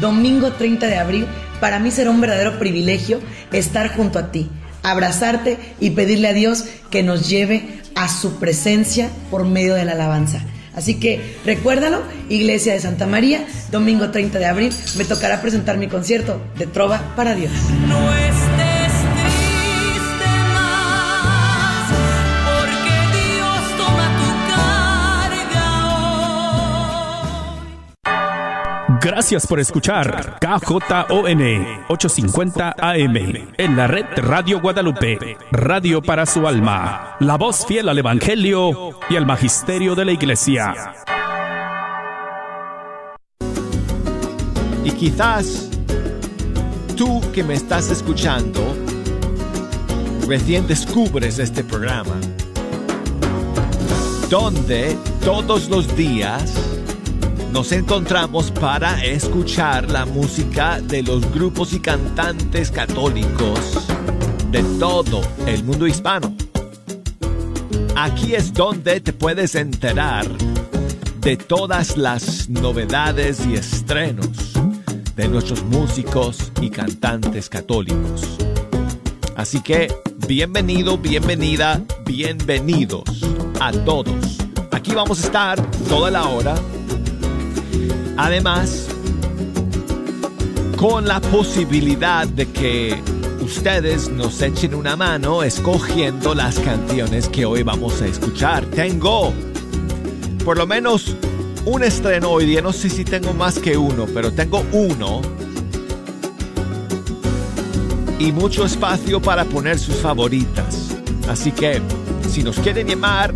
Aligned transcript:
Domingo 0.00 0.52
30 0.52 0.86
de 0.86 0.96
abril, 0.98 1.26
para 1.60 1.78
mí 1.78 1.90
será 1.90 2.10
un 2.10 2.20
verdadero 2.20 2.58
privilegio 2.58 3.20
estar 3.52 3.94
junto 3.94 4.18
a 4.18 4.30
ti, 4.30 4.50
abrazarte 4.82 5.58
y 5.80 5.90
pedirle 5.90 6.28
a 6.28 6.32
Dios 6.32 6.64
que 6.90 7.02
nos 7.02 7.28
lleve 7.28 7.80
a 7.94 8.08
su 8.08 8.38
presencia 8.38 9.08
por 9.30 9.44
medio 9.44 9.74
de 9.74 9.84
la 9.84 9.92
alabanza. 9.92 10.42
Así 10.74 11.00
que 11.00 11.38
recuérdalo, 11.46 12.02
Iglesia 12.28 12.74
de 12.74 12.80
Santa 12.80 13.06
María, 13.06 13.46
domingo 13.72 14.10
30 14.10 14.38
de 14.38 14.44
abril, 14.44 14.72
me 14.98 15.06
tocará 15.06 15.40
presentar 15.40 15.78
mi 15.78 15.88
concierto 15.88 16.38
de 16.58 16.66
Trova 16.66 17.14
para 17.16 17.34
Dios. 17.34 17.52
Gracias 29.06 29.46
por 29.46 29.60
escuchar 29.60 30.36
KJON 30.40 30.82
850 31.88 32.74
AM 32.76 33.16
en 33.56 33.76
la 33.76 33.86
red 33.86 34.04
Radio 34.16 34.60
Guadalupe, 34.60 35.38
radio 35.52 36.02
para 36.02 36.26
su 36.26 36.44
alma, 36.44 37.14
la 37.20 37.36
voz 37.36 37.64
fiel 37.64 37.88
al 37.88 38.00
Evangelio 38.00 38.98
y 39.08 39.14
al 39.14 39.24
Magisterio 39.24 39.94
de 39.94 40.06
la 40.06 40.10
Iglesia. 40.10 40.74
Y 44.82 44.90
quizás 44.90 45.70
tú 46.96 47.22
que 47.32 47.44
me 47.44 47.54
estás 47.54 47.92
escuchando 47.92 48.60
recién 50.26 50.66
descubres 50.66 51.38
este 51.38 51.62
programa, 51.62 52.16
donde 54.28 54.96
todos 55.22 55.68
los 55.68 55.96
días 55.96 56.75
nos 57.56 57.72
encontramos 57.72 58.50
para 58.50 59.02
escuchar 59.02 59.90
la 59.90 60.04
música 60.04 60.78
de 60.78 61.02
los 61.02 61.32
grupos 61.32 61.72
y 61.72 61.80
cantantes 61.80 62.70
católicos 62.70 63.58
de 64.50 64.62
todo 64.78 65.22
el 65.46 65.64
mundo 65.64 65.86
hispano. 65.86 66.36
Aquí 67.96 68.34
es 68.34 68.52
donde 68.52 69.00
te 69.00 69.14
puedes 69.14 69.54
enterar 69.54 70.28
de 71.22 71.38
todas 71.38 71.96
las 71.96 72.50
novedades 72.50 73.46
y 73.46 73.54
estrenos 73.54 74.52
de 75.14 75.26
nuestros 75.26 75.64
músicos 75.64 76.52
y 76.60 76.68
cantantes 76.68 77.48
católicos. 77.48 78.36
Así 79.34 79.62
que 79.62 79.90
bienvenido, 80.28 80.98
bienvenida, 80.98 81.80
bienvenidos 82.04 83.04
a 83.60 83.72
todos. 83.72 84.36
Aquí 84.72 84.94
vamos 84.94 85.22
a 85.22 85.26
estar 85.26 85.70
toda 85.88 86.10
la 86.10 86.28
hora 86.28 86.54
Además, 88.16 88.88
con 90.76 91.06
la 91.06 91.20
posibilidad 91.20 92.26
de 92.26 92.46
que 92.46 93.00
ustedes 93.40 94.10
nos 94.10 94.42
echen 94.42 94.74
una 94.74 94.96
mano 94.96 95.42
escogiendo 95.42 96.34
las 96.34 96.58
canciones 96.58 97.28
que 97.28 97.46
hoy 97.46 97.62
vamos 97.62 98.02
a 98.02 98.06
escuchar. 98.06 98.66
Tengo 98.66 99.32
por 100.44 100.58
lo 100.58 100.66
menos 100.66 101.16
un 101.64 101.82
estreno 101.82 102.30
hoy 102.30 102.46
día, 102.46 102.62
no 102.62 102.72
sé 102.72 102.88
si 102.88 103.04
tengo 103.04 103.32
más 103.34 103.58
que 103.58 103.76
uno, 103.76 104.06
pero 104.14 104.32
tengo 104.32 104.64
uno. 104.72 105.20
Y 108.18 108.32
mucho 108.32 108.64
espacio 108.64 109.20
para 109.20 109.44
poner 109.44 109.78
sus 109.78 109.96
favoritas. 109.96 110.96
Así 111.28 111.50
que, 111.50 111.82
si 112.30 112.42
nos 112.42 112.58
quieren 112.60 112.86
llamar, 112.86 113.34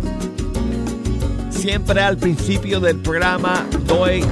siempre 1.61 2.01
al 2.01 2.17
principio 2.17 2.79
del 2.79 2.97
programa 2.97 3.67
doy 3.85 4.25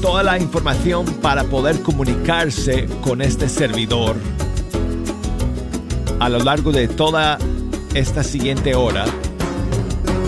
toda 0.00 0.22
la 0.22 0.38
información 0.38 1.04
para 1.20 1.42
poder 1.42 1.82
comunicarse 1.82 2.86
con 3.02 3.20
este 3.20 3.48
servidor 3.48 4.14
a 6.20 6.28
lo 6.28 6.38
largo 6.38 6.70
de 6.70 6.86
toda 6.86 7.38
esta 7.94 8.22
siguiente 8.22 8.76
hora. 8.76 9.06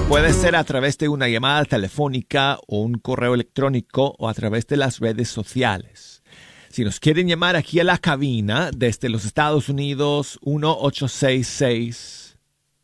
Puede 0.09 0.33
ser 0.33 0.57
a 0.57 0.65
través 0.65 0.99
de 0.99 1.09
una 1.09 1.29
llamada 1.29 1.65
telefónica 1.65 2.59
o 2.67 2.81
un 2.81 2.95
correo 2.95 3.35
electrónico 3.35 4.17
o 4.19 4.29
a 4.29 4.35
través 4.35 4.67
de 4.67 4.77
las 4.77 4.99
redes 4.99 5.29
sociales. 5.29 6.25
Si 6.69 6.83
nos 6.83 6.99
quieren 6.99 7.29
llamar 7.29 7.55
aquí 7.55 7.79
a 7.79 7.85
la 7.85 7.99
cabina 7.99 8.73
desde 8.77 9.09
los 9.09 9.25
Estados 9.25 9.69
Unidos, 9.69 10.41
1866 10.43 12.41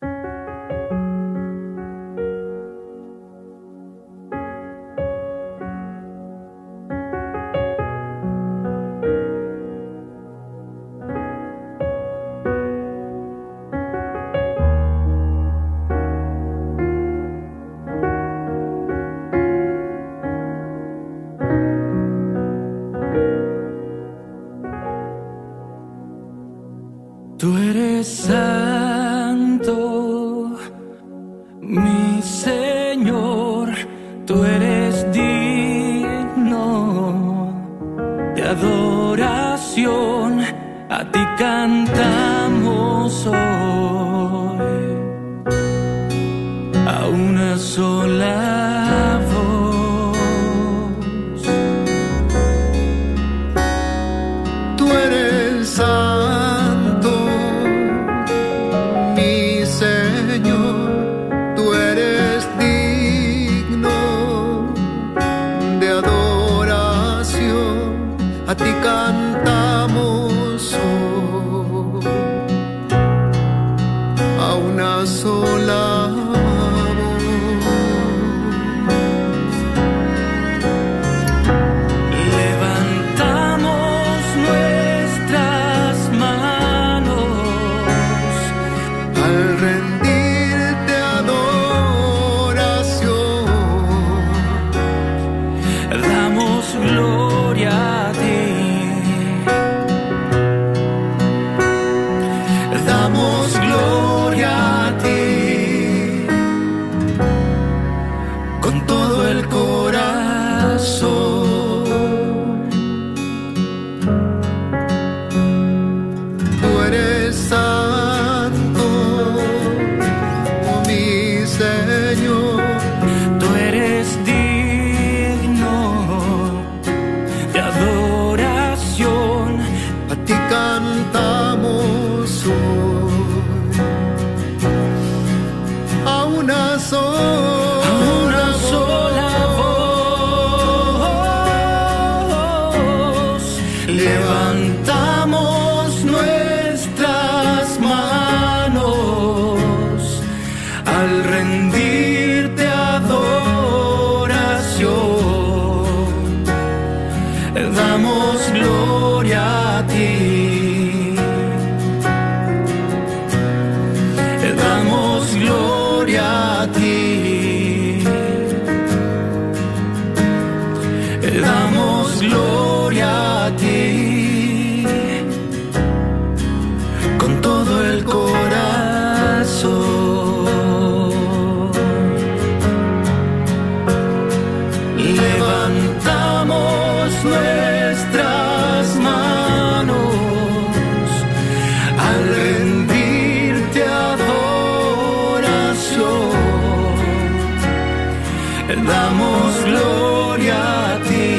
damos 198.85 199.65
gloria 199.65 200.59
a 200.93 200.99
ti. 201.09 201.31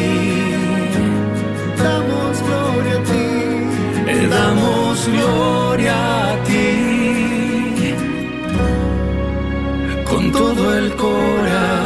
Damos 1.84 2.42
gloria 2.48 2.96
a 2.98 3.04
ti. 3.10 3.28
Eh, 4.12 4.28
damos 4.30 5.08
gloria 5.08 5.96
a 6.30 6.44
ti. 6.48 6.70
Con 10.10 10.32
todo 10.32 10.78
el 10.78 10.96
corazón. 10.96 11.77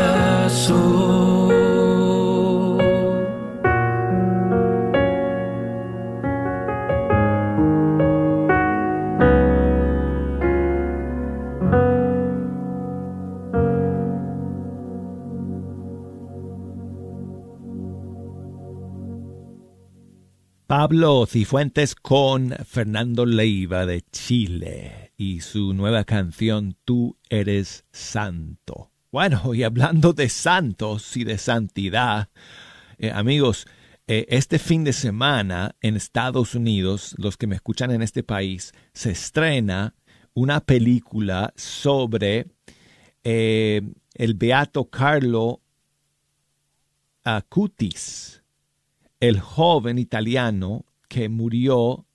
Pablo 20.92 21.26
Cifuentes 21.26 21.96
con 21.96 22.50
Fernando 22.66 23.26
Leiva 23.26 23.86
de 23.86 24.02
Chile 24.12 25.14
y 25.16 25.40
su 25.40 25.74
nueva 25.74 26.04
canción 26.04 26.76
Tú 26.84 27.16
eres 27.30 27.86
santo. 27.94 28.92
Bueno, 29.10 29.54
y 29.54 29.64
hablando 29.64 30.12
de 30.12 30.28
santos 30.28 31.16
y 31.16 31.24
de 31.24 31.38
santidad, 31.38 32.28
eh, 32.98 33.10
amigos, 33.10 33.68
eh, 34.06 34.26
este 34.28 34.60
fin 34.60 34.84
de 34.84 34.92
semana 34.92 35.78
en 35.80 35.96
Estados 35.96 36.56
Unidos, 36.56 37.16
los 37.18 37.38
que 37.38 37.48
me 37.48 37.56
escuchan 37.56 37.92
en 37.92 38.02
este 38.02 38.22
país, 38.22 38.74
se 38.92 39.12
estrena 39.12 39.96
una 40.34 40.60
película 40.60 41.54
sobre 41.56 42.48
eh, 43.24 43.82
el 44.16 44.34
beato 44.34 44.90
Carlo 44.90 45.62
Acutis 47.24 48.41
el 49.22 49.40
joven 49.40 50.00
italiano 50.00 50.84
que 51.08 51.30
murió, 51.30 52.06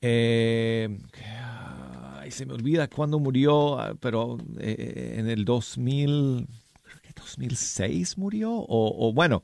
eh, 0.00 0.98
se 2.30 2.46
me 2.46 2.54
olvida 2.54 2.88
cuándo 2.88 3.18
murió, 3.18 3.78
pero 4.00 4.38
eh, 4.58 5.16
en 5.18 5.28
el 5.28 5.44
2000, 5.44 6.46
creo 6.82 7.00
que 7.02 7.12
2006 7.14 8.16
murió, 8.18 8.50
o, 8.52 9.12
bueno, 9.12 9.42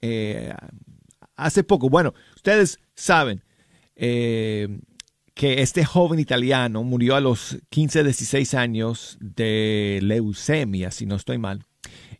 eh, 0.00 0.52
hace 1.36 1.62
poco. 1.62 1.88
Bueno, 1.88 2.14
ustedes 2.34 2.80
saben 2.94 3.42
que 3.94 4.80
este 5.34 5.84
joven 5.84 6.18
italiano 6.18 6.82
murió 6.82 7.14
a 7.14 7.20
los 7.20 7.58
15, 7.68 8.04
16 8.04 8.54
años 8.54 9.18
de 9.20 10.00
leucemia, 10.02 10.90
si 10.90 11.06
no 11.06 11.14
estoy 11.14 11.38
mal, 11.38 11.64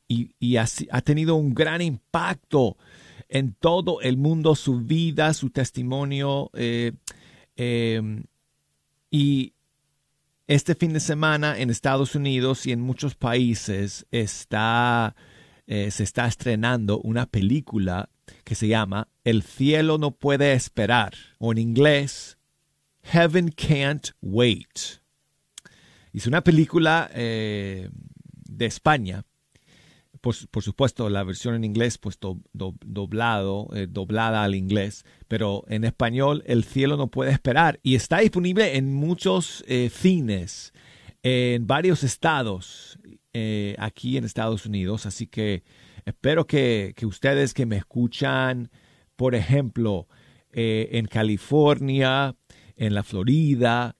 y, 0.08 0.56
ha, 0.56 0.66
tenido 1.00 1.34
un 1.34 1.54
gran 1.54 1.80
impacto 1.80 2.76
en 3.36 3.52
todo 3.52 4.00
el 4.00 4.16
mundo 4.16 4.54
su 4.54 4.80
vida, 4.80 5.34
su 5.34 5.50
testimonio. 5.50 6.50
Eh, 6.54 6.92
em, 7.56 8.24
y 9.10 9.52
este 10.46 10.74
fin 10.74 10.92
de 10.92 11.00
semana 11.00 11.58
en 11.58 11.70
Estados 11.70 12.14
Unidos 12.14 12.66
y 12.66 12.72
en 12.72 12.80
muchos 12.80 13.14
países 13.14 14.06
está, 14.10 15.14
eh, 15.66 15.90
se 15.90 16.02
está 16.02 16.26
estrenando 16.26 16.98
una 17.00 17.26
película 17.26 18.08
que 18.44 18.54
se 18.54 18.68
llama 18.68 19.08
El 19.24 19.42
cielo 19.42 19.98
no 19.98 20.12
puede 20.12 20.52
esperar, 20.52 21.14
o 21.38 21.52
en 21.52 21.58
inglés, 21.58 22.38
Heaven 23.02 23.50
Can't 23.50 24.08
Wait. 24.20 25.02
Es 26.12 26.26
una 26.26 26.42
película 26.42 27.10
eh, 27.12 27.90
de 28.48 28.66
España 28.66 29.24
por, 30.50 30.62
supuesto, 30.62 31.08
la 31.08 31.22
versión 31.22 31.54
en 31.54 31.62
inglés, 31.62 31.98
pues 31.98 32.18
doblado, 32.52 33.68
eh, 33.74 33.86
doblada 33.88 34.42
al 34.42 34.56
inglés, 34.56 35.04
pero 35.28 35.64
en 35.68 35.84
español, 35.84 36.42
El 36.46 36.64
cielo 36.64 36.96
no 36.96 37.08
puede 37.08 37.30
esperar. 37.30 37.78
Y 37.84 37.94
está 37.94 38.18
disponible 38.18 38.76
en 38.76 38.92
muchos 38.92 39.64
eh, 39.68 39.88
cines, 39.88 40.72
en 41.22 41.68
varios 41.68 42.02
estados 42.02 42.98
eh, 43.32 43.76
aquí 43.78 44.16
en 44.16 44.24
Estados 44.24 44.66
Unidos. 44.66 45.06
Así 45.06 45.28
que 45.28 45.62
espero 46.04 46.46
que, 46.46 46.92
que 46.96 47.06
ustedes 47.06 47.54
que 47.54 47.66
me 47.66 47.76
escuchan, 47.76 48.70
por 49.14 49.36
ejemplo, 49.36 50.08
en 50.58 51.04
California, 51.06 52.34
en 52.76 52.94
la 52.94 53.02
Florida, 53.02 53.94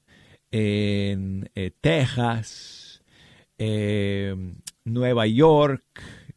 en 0.50 1.50
Texas, 1.83 3.02
Nueva 4.87 5.26
York, 5.26 5.83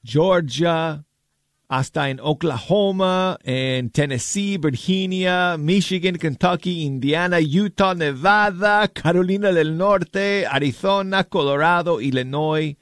Georgia, 0.04 1.04
hasta 1.70 2.10
en 2.10 2.20
Oklahoma, 2.20 3.38
en 3.44 3.92
Tennessee, 3.92 4.58
Virginia, 4.58 5.56
Michigan, 5.58 6.16
Kentucky, 6.18 6.82
Indiana, 6.82 7.38
Utah, 7.40 7.94
Nevada, 7.94 8.88
Carolina 8.88 9.52
del 9.52 9.78
Norte, 9.78 10.48
Arizona, 10.48 11.24
Colorado, 11.26 12.02
Illinois, 12.02 12.76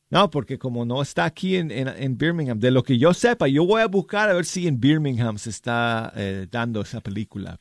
No, 0.09 0.29
porque 0.29 0.59
como 0.59 0.85
no 0.85 1.01
está 1.01 1.25
aquí 1.25 1.55
en, 1.55 1.71
en, 1.71 2.17
Birmingham, 2.17 2.59
de 2.59 2.69
lo 2.69 2.83
que 2.83 2.99
yo 2.99 3.13
sepa, 3.13 3.47
yo 3.47 3.65
voy 3.65 3.81
a 3.81 3.87
buscar 3.87 4.29
a 4.29 4.33
ver 4.33 4.45
si 4.45 4.67
en 4.67 4.79
Birmingham 4.79 5.39
se 5.39 5.49
está 5.49 6.13
eh, 6.15 6.47
dando 6.51 6.81
esa 6.81 7.01
película. 7.01 7.59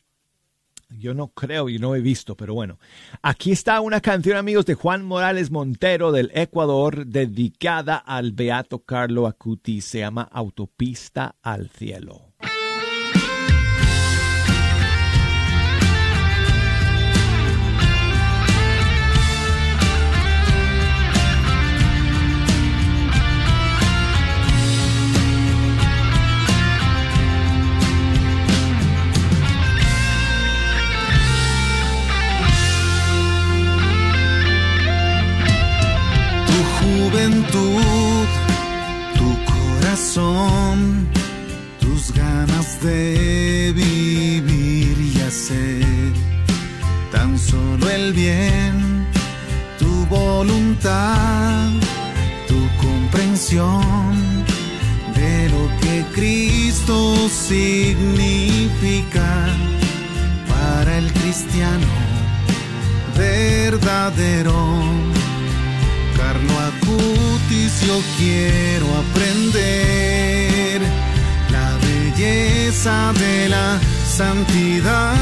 Yo 0.90 1.14
no 1.14 1.28
creo, 1.28 1.70
y 1.70 1.78
no 1.78 1.94
he 1.94 2.00
visto, 2.00 2.36
pero 2.36 2.52
bueno. 2.52 2.78
Aquí 3.22 3.52
está 3.52 3.80
una 3.80 4.02
canción, 4.02 4.36
amigos, 4.36 4.66
de 4.66 4.74
Juan 4.74 5.02
Morales 5.02 5.50
Montero 5.50 6.12
del 6.12 6.30
Ecuador, 6.34 7.06
dedicada 7.06 7.96
al 7.96 8.32
Beato 8.32 8.80
Carlo 8.80 9.26
Acuti. 9.26 9.80
Se 9.80 10.00
llama 10.00 10.28
Autopista 10.30 11.36
al 11.40 11.70
Cielo. 11.70 12.31
Tu 39.18 39.28
corazón, 39.44 41.06
tus 41.78 42.10
ganas 42.12 42.82
de 42.82 43.72
vivir 43.76 44.98
y 44.98 45.20
hacer 45.20 45.84
tan 47.10 47.38
solo 47.38 47.90
el 47.90 48.14
bien, 48.14 49.06
tu 49.78 50.06
voluntad, 50.06 51.68
tu 52.48 52.66
comprensión 52.80 54.14
de 55.14 55.50
lo 55.50 55.68
que 55.82 56.06
Cristo 56.14 57.28
significa 57.28 59.50
para 60.48 60.96
el 60.96 61.12
cristiano 61.12 61.86
verdadero 63.18 65.12
Yo 67.52 68.00
quiero 68.16 68.86
aprender 68.96 70.80
la 71.50 71.76
belleza 71.84 73.12
de 73.12 73.48
la 73.50 73.78
santidad. 74.08 75.14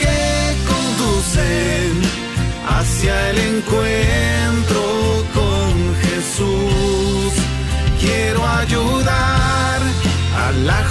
que 0.00 0.54
conduce 0.72 1.92
hacia 2.68 3.30
el 3.30 3.38
encuentro 3.38 4.82
con 5.34 5.72
Jesús. 6.04 7.32
Quiero 8.00 8.46
ayudar 8.46 9.80
a 10.44 10.52
la 10.52 10.84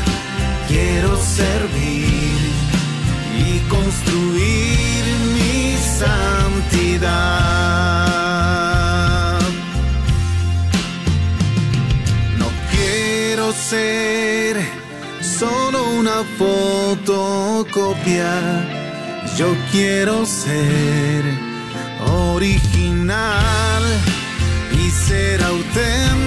Quiero 0.68 1.16
servir 1.16 2.38
y 3.46 3.48
construir 3.68 5.04
mi 5.36 5.76
santidad. 6.00 7.10
No 12.38 12.46
quiero 12.72 13.46
ser 13.52 14.54
solo 15.20 15.78
una 16.00 16.18
fotocopia. 16.38 18.32
Yo 19.38 19.48
quiero 19.72 20.26
ser 20.26 21.22
original 22.06 23.82
y 24.72 24.90
ser 24.90 25.42
auténtico 25.42 26.23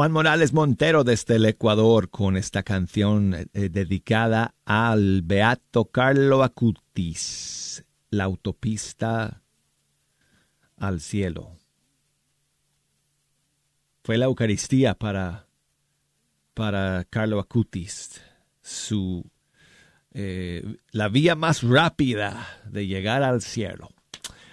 Juan 0.00 0.12
Morales 0.12 0.54
Montero 0.54 1.04
desde 1.04 1.36
el 1.36 1.44
Ecuador 1.44 2.08
con 2.08 2.38
esta 2.38 2.62
canción 2.62 3.34
eh, 3.34 3.68
dedicada 3.68 4.54
al 4.64 5.20
Beato 5.20 5.90
Carlo 5.90 6.42
Acutis, 6.42 7.84
la 8.08 8.24
autopista 8.24 9.42
al 10.78 11.02
cielo. 11.02 11.54
Fue 14.02 14.16
la 14.16 14.24
Eucaristía 14.24 14.94
para, 14.94 15.48
para 16.54 17.04
Carlo 17.04 17.38
Acutis, 17.38 18.22
su, 18.62 19.30
eh, 20.14 20.78
la 20.92 21.10
vía 21.10 21.34
más 21.34 21.62
rápida 21.62 22.48
de 22.64 22.86
llegar 22.86 23.22
al 23.22 23.42
cielo. 23.42 23.90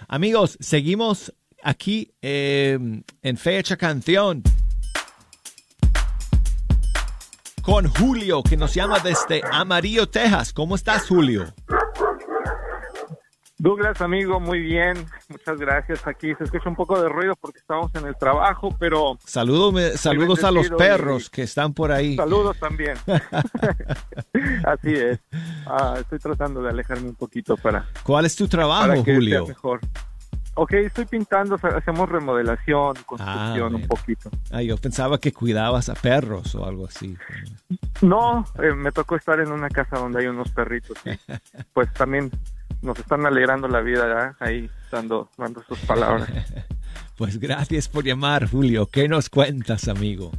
Amigos, 0.08 0.58
seguimos 0.60 1.32
aquí 1.62 2.12
eh, 2.20 2.78
en 3.22 3.36
Fecha 3.38 3.78
Canción 3.78 4.42
con 7.68 7.86
Julio, 7.86 8.42
que 8.42 8.56
nos 8.56 8.72
llama 8.74 8.98
desde 8.98 9.42
Amarillo, 9.52 10.08
Texas. 10.08 10.54
¿Cómo 10.54 10.74
estás, 10.74 11.06
Julio? 11.06 11.44
Douglas, 13.58 14.00
amigo, 14.00 14.40
muy 14.40 14.60
bien. 14.60 15.04
Muchas 15.28 15.58
gracias. 15.58 16.06
Aquí 16.06 16.34
se 16.36 16.44
escucha 16.44 16.66
un 16.70 16.76
poco 16.76 16.98
de 16.98 17.10
ruido 17.10 17.34
porque 17.38 17.58
estamos 17.58 17.94
en 17.94 18.06
el 18.06 18.16
trabajo, 18.16 18.74
pero 18.78 19.18
Saludos, 19.22 20.00
saludos 20.00 20.44
a 20.44 20.50
los 20.50 20.70
perros 20.70 21.26
y- 21.26 21.30
que 21.30 21.42
están 21.42 21.74
por 21.74 21.92
ahí. 21.92 22.16
saludos 22.16 22.56
también. 22.58 22.96
Así 24.64 24.94
es. 24.94 25.18
Ah, 25.66 25.96
estoy 26.00 26.20
tratando 26.20 26.62
de 26.62 26.70
alejarme 26.70 27.08
un 27.10 27.16
poquito 27.16 27.54
para, 27.58 27.86
¿Cuál 28.02 28.24
es 28.24 28.34
tu 28.34 28.44
para 28.48 28.50
trabajo, 28.62 29.04
que 29.04 29.14
Julio? 29.14 29.40
sea 29.44 29.48
mejor. 29.54 29.80
Ok, 30.60 30.72
estoy 30.72 31.04
pintando, 31.04 31.54
hacemos 31.54 32.08
remodelación, 32.08 32.96
construcción 33.06 33.70
bueno. 33.70 33.76
un 33.76 33.86
poquito. 33.86 34.28
Ah, 34.50 34.60
yo 34.60 34.76
pensaba 34.76 35.18
que 35.18 35.32
cuidabas 35.32 35.88
a 35.88 35.94
perros 35.94 36.52
o 36.56 36.66
algo 36.66 36.86
así. 36.86 37.16
No, 38.02 38.44
eh, 38.60 38.74
me 38.74 38.90
tocó 38.90 39.14
estar 39.14 39.38
en 39.38 39.52
una 39.52 39.68
casa 39.68 39.98
donde 39.98 40.18
hay 40.18 40.26
unos 40.26 40.50
perritos 40.50 40.98
y 41.04 41.10
pues 41.72 41.92
también 41.92 42.32
nos 42.82 42.98
están 42.98 43.24
alegrando 43.24 43.68
la 43.68 43.80
vida 43.82 44.04
¿verdad? 44.04 44.36
ahí 44.40 44.68
dando, 44.90 45.30
dando 45.38 45.62
sus 45.62 45.78
palabras. 45.80 46.28
Pues 47.16 47.40
gracias 47.40 47.88
por 47.88 48.04
llamar, 48.04 48.48
Julio. 48.48 48.86
¿Qué 48.86 49.08
nos 49.08 49.28
cuentas, 49.28 49.88
amigo? 49.88 50.30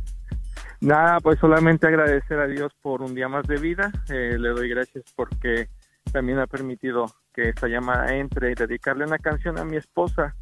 Nada, 0.79 1.19
pues 1.19 1.37
solamente 1.39 1.87
agradecer 1.87 2.39
a 2.39 2.47
Dios 2.47 2.71
por 2.81 3.01
un 3.01 3.13
día 3.13 3.27
más 3.27 3.45
de 3.47 3.57
vida. 3.57 3.91
Eh, 4.07 4.37
le 4.39 4.49
doy 4.49 4.69
gracias 4.69 5.03
porque 5.13 5.67
también 6.11 6.39
ha 6.39 6.47
permitido 6.47 7.05
que 7.33 7.49
esta 7.49 7.67
llamada 7.67 8.15
entre 8.15 8.51
y 8.51 8.55
dedicarle 8.55 9.05
una 9.05 9.19
canción 9.19 9.57
a 9.57 9.63
mi 9.63 9.77
esposa, 9.77 10.35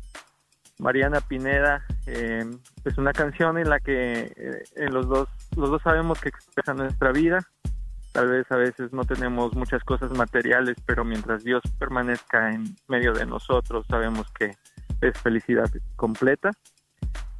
Mariana 0.79 1.21
Pineda. 1.21 1.85
Eh, 2.05 2.45
es 2.85 2.97
una 2.97 3.13
canción 3.13 3.57
en 3.57 3.69
la 3.69 3.79
que 3.79 4.31
eh, 4.75 4.89
los 4.89 5.07
dos 5.07 5.29
los 5.55 5.69
dos 5.69 5.81
sabemos 5.81 6.19
que 6.19 6.29
expresa 6.29 6.73
nuestra 6.73 7.11
vida. 7.11 7.39
Tal 8.11 8.29
vez 8.29 8.51
a 8.51 8.55
veces 8.55 8.93
no 8.93 9.03
tenemos 9.03 9.53
muchas 9.55 9.83
cosas 9.83 10.11
materiales, 10.11 10.77
pero 10.85 11.03
mientras 11.03 11.43
Dios 11.43 11.61
permanezca 11.77 12.51
en 12.51 12.75
medio 12.87 13.13
de 13.13 13.25
nosotros, 13.25 13.85
sabemos 13.87 14.31
que 14.31 14.55
es 15.01 15.19
felicidad 15.19 15.69
completa. 15.95 16.51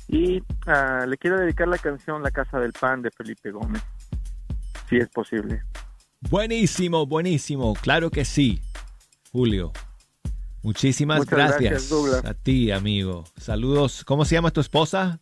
Y 0.07 0.43
ah, 0.67 1.05
le 1.07 1.17
quiero 1.17 1.37
dedicar 1.37 1.67
la 1.67 1.77
canción 1.77 2.23
La 2.23 2.31
Casa 2.31 2.59
del 2.59 2.73
Pan 2.73 3.01
de 3.01 3.11
Felipe 3.11 3.51
Gómez, 3.51 3.83
si 4.87 4.97
es 4.97 5.09
posible. 5.09 5.63
Buenísimo, 6.21 7.05
buenísimo. 7.05 7.73
Claro 7.75 8.09
que 8.09 8.25
sí, 8.25 8.61
Julio. 9.31 9.71
Muchísimas 10.63 11.19
Muchas 11.19 11.31
gracias, 11.59 11.91
a 12.25 12.33
ti, 12.33 12.71
amigo. 12.71 13.23
Saludos. 13.37 14.03
¿Cómo 14.03 14.25
se 14.25 14.35
llama 14.35 14.51
tu 14.51 14.59
esposa? 14.59 15.19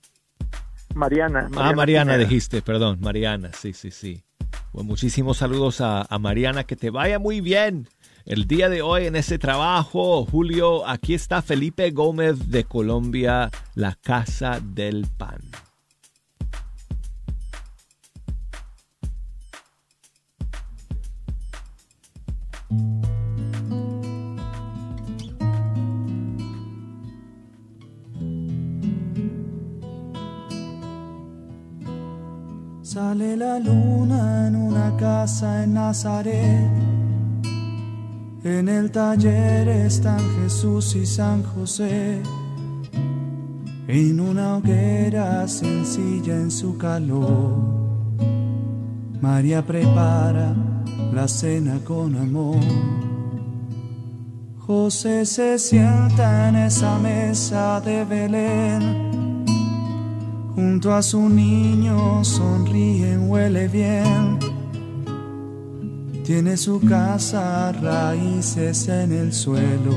Mariana. 0.95 1.49
ah, 1.55 1.73
Mariana 1.75 2.13
Pineda. 2.13 2.29
dijiste, 2.29 2.61
perdón, 2.61 2.99
Mariana, 3.01 3.51
sí, 3.53 3.73
sí, 3.73 3.91
sí. 3.91 4.23
Bueno, 4.71 4.87
muchísimos 4.87 5.37
saludos 5.37 5.81
a, 5.81 6.01
a 6.09 6.19
Mariana, 6.19 6.63
que 6.63 6.75
te 6.75 6.89
vaya 6.89 7.19
muy 7.19 7.41
bien 7.41 7.89
el 8.25 8.47
día 8.47 8.69
de 8.69 8.81
hoy 8.81 9.05
en 9.05 9.15
ese 9.15 9.37
trabajo. 9.37 10.25
Julio, 10.25 10.87
aquí 10.87 11.13
está 11.13 11.41
Felipe 11.41 11.91
Gómez 11.91 12.49
de 12.49 12.63
Colombia, 12.63 13.51
la 13.75 13.95
Casa 14.01 14.59
del 14.63 15.05
Pan. 15.17 15.41
Sale 32.95 33.35
la 33.35 33.59
luna 33.59 34.47
en 34.47 34.55
una 34.55 34.95
casa 34.95 35.65
en 35.65 35.73
Nazaret. 35.73 36.71
En 38.45 38.69
el 38.69 38.89
taller 38.89 39.67
están 39.67 40.21
Jesús 40.39 40.95
y 40.95 41.05
San 41.05 41.43
José. 41.43 42.21
En 43.87 44.19
una 44.21 44.55
hoguera 44.55 45.45
sencilla 45.47 46.35
en 46.35 46.49
su 46.49 46.77
calor. 46.77 47.57
María 49.19 49.65
prepara 49.65 50.55
la 51.13 51.27
cena 51.27 51.79
con 51.83 52.15
amor. 52.15 52.59
José 54.59 55.25
se 55.25 55.59
sienta 55.59 56.49
en 56.49 56.55
esa 56.55 56.97
mesa 56.97 57.79
de 57.81 58.03
Belén. 58.03 59.45
Junto 60.55 60.93
a 60.93 61.03
su 61.03 61.29
niño 61.29 62.23
sonríen, 62.23 63.29
huele 63.29 63.67
bien. 63.67 64.39
Tiene 66.23 66.57
su 66.57 66.81
casa, 66.81 67.71
raíces 67.73 68.87
en 68.87 69.11
el 69.11 69.31
suelo. 69.31 69.95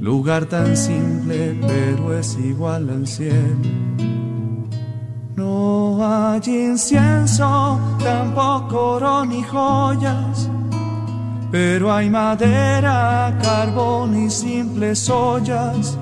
lugar 0.00 0.46
tan 0.46 0.76
simple 0.76 1.58
pero 1.66 2.16
es 2.16 2.38
igual 2.38 2.88
al 2.90 3.06
cielo. 3.06 4.21
No 5.36 5.98
hay 6.04 6.40
incienso, 6.46 7.80
tampoco 8.02 8.94
oro 8.96 9.24
ni 9.24 9.42
joyas, 9.42 10.50
pero 11.50 11.92
hay 11.92 12.10
madera, 12.10 13.38
carbón 13.42 14.24
y 14.24 14.30
simples 14.30 15.08
ollas 15.08 15.98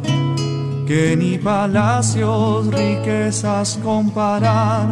que 0.87 1.17
ni 1.17 1.39
palacios, 1.39 2.67
riquezas 2.67 3.79
comparar. 3.83 4.87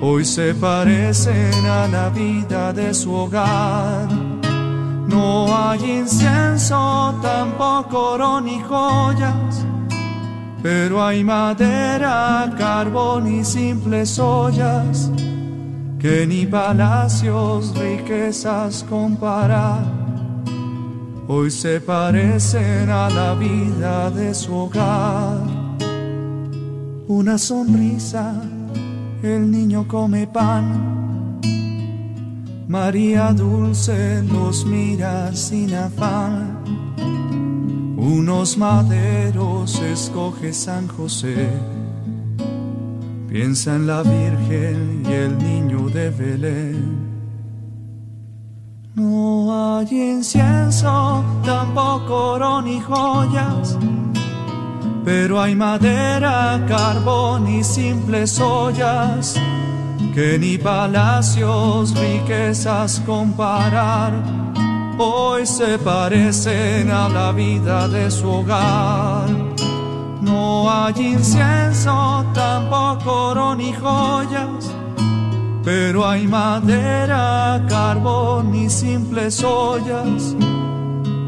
Hoy 0.00 0.24
se 0.24 0.54
parecen 0.54 1.66
a 1.66 1.86
la 1.86 2.08
vida 2.10 2.72
de 2.72 2.92
su 2.92 3.12
hogar 3.12 4.08
no 5.14 5.46
hay 5.56 5.98
incienso, 6.00 7.14
tampoco 7.22 8.14
oro 8.14 8.40
ni 8.40 8.58
joyas, 8.60 9.63
pero 10.64 11.04
hay 11.04 11.22
madera, 11.22 12.50
carbón 12.56 13.30
y 13.30 13.44
simples 13.44 14.18
ollas, 14.18 15.10
que 15.98 16.26
ni 16.26 16.46
palacios, 16.46 17.74
riquezas 17.76 18.82
comparar. 18.88 19.84
Hoy 21.28 21.50
se 21.50 21.82
parecen 21.82 22.88
a 22.88 23.10
la 23.10 23.34
vida 23.34 24.10
de 24.10 24.32
su 24.32 24.54
hogar. 24.54 25.42
Una 27.08 27.36
sonrisa, 27.36 28.32
el 29.22 29.50
niño 29.50 29.86
come 29.86 30.26
pan 30.26 30.94
María 32.66 33.34
Dulce 33.34 34.22
los 34.22 34.64
mira 34.64 35.30
sin 35.34 35.74
afán. 35.74 36.58
Unos 38.04 38.58
maderos 38.58 39.80
escoge 39.80 40.52
San 40.52 40.88
José. 40.88 41.48
Piensa 43.26 43.76
en 43.76 43.86
la 43.86 44.02
Virgen 44.02 45.02
y 45.08 45.10
el 45.10 45.38
niño 45.38 45.88
de 45.88 46.10
Belén. 46.10 46.98
No 48.94 49.78
hay 49.78 49.88
incienso, 49.90 51.24
tampoco 51.46 52.32
oro 52.34 52.60
ni 52.60 52.78
joyas, 52.78 53.78
pero 55.02 55.40
hay 55.40 55.54
madera, 55.54 56.62
carbón 56.68 57.48
y 57.48 57.64
simples 57.64 58.38
ollas 58.38 59.34
que 60.14 60.38
ni 60.38 60.58
palacios, 60.58 61.94
riquezas 61.98 63.00
comparar, 63.06 64.43
hoy 64.98 65.46
se 65.46 65.78
parecen 65.78 66.90
a 66.90 67.08
la 67.08 67.32
vida 67.32 67.88
de 67.88 68.10
su 68.10 68.28
hogar. 68.28 69.28
No 70.20 70.70
hay 70.70 70.94
incienso, 70.98 72.24
tampoco 72.32 73.30
oro 73.30 73.54
ni 73.54 73.72
joyas, 73.72 74.72
pero 75.62 76.06
hay 76.06 76.26
madera, 76.26 77.64
carbón 77.68 78.54
y 78.54 78.70
simples 78.70 79.42
ollas, 79.44 80.34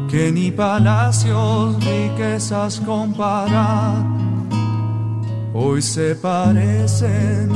que 0.09 0.31
ni 0.31 0.51
palacios, 0.51 1.75
riquezas 1.83 2.79
comparar, 2.79 4.03
hoy 5.53 5.81
se 5.81 6.15
parecen 6.15 7.49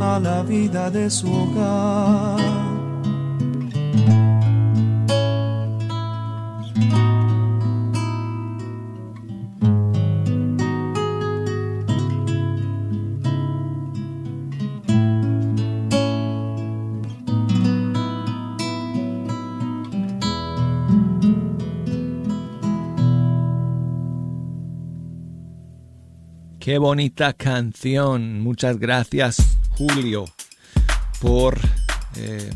a 0.00 0.18
la 0.18 0.42
vida 0.42 0.90
de 0.90 1.10
su 1.10 1.32
hogar. 1.32 2.69
Qué 26.70 26.78
bonita 26.78 27.32
canción. 27.32 28.42
Muchas 28.42 28.78
gracias 28.78 29.58
Julio 29.70 30.26
por 31.20 31.58
eh, 32.16 32.48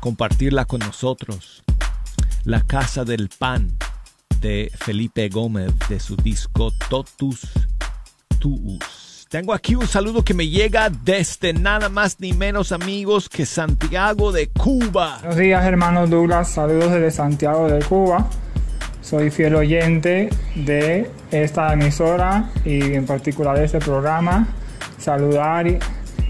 compartirla 0.00 0.64
con 0.64 0.80
nosotros. 0.80 1.62
La 2.42 2.66
Casa 2.66 3.04
del 3.04 3.28
Pan 3.28 3.78
de 4.40 4.72
Felipe 4.74 5.28
Gómez 5.28 5.70
de 5.88 6.00
su 6.00 6.16
disco 6.16 6.72
Totus 6.90 7.42
Tuus. 8.40 9.28
Tengo 9.28 9.54
aquí 9.54 9.76
un 9.76 9.86
saludo 9.86 10.24
que 10.24 10.34
me 10.34 10.48
llega 10.48 10.90
desde 10.90 11.52
nada 11.52 11.88
más 11.88 12.18
ni 12.18 12.32
menos 12.32 12.72
amigos 12.72 13.28
que 13.28 13.46
Santiago 13.46 14.32
de 14.32 14.48
Cuba. 14.48 15.18
Buenos 15.20 15.36
días 15.36 15.64
hermano 15.64 16.08
Douglas, 16.08 16.50
saludos 16.50 16.90
desde 16.90 17.12
Santiago 17.12 17.68
de 17.68 17.78
Cuba. 17.84 18.28
Soy 19.02 19.30
fiel 19.30 19.56
oyente 19.56 20.30
de 20.54 21.10
esta 21.32 21.72
emisora 21.72 22.50
y 22.64 22.94
en 22.94 23.04
particular 23.04 23.58
de 23.58 23.64
este 23.64 23.80
programa. 23.80 24.46
Saludar 24.96 25.66
y 25.66 25.78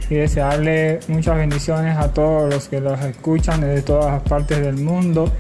desearle 0.09 1.01
muchas 1.09 1.37
bendiciones 1.37 1.99
a 1.99 2.15
todos 2.15 2.53
los 2.53 2.69
que 2.69 2.81
los 2.81 2.99
escuchan 3.05 3.61
desde 3.61 3.83
todas 3.83 4.11
las 4.13 4.23
partes 4.23 4.61
del 4.61 4.79
mundo. 4.79 5.31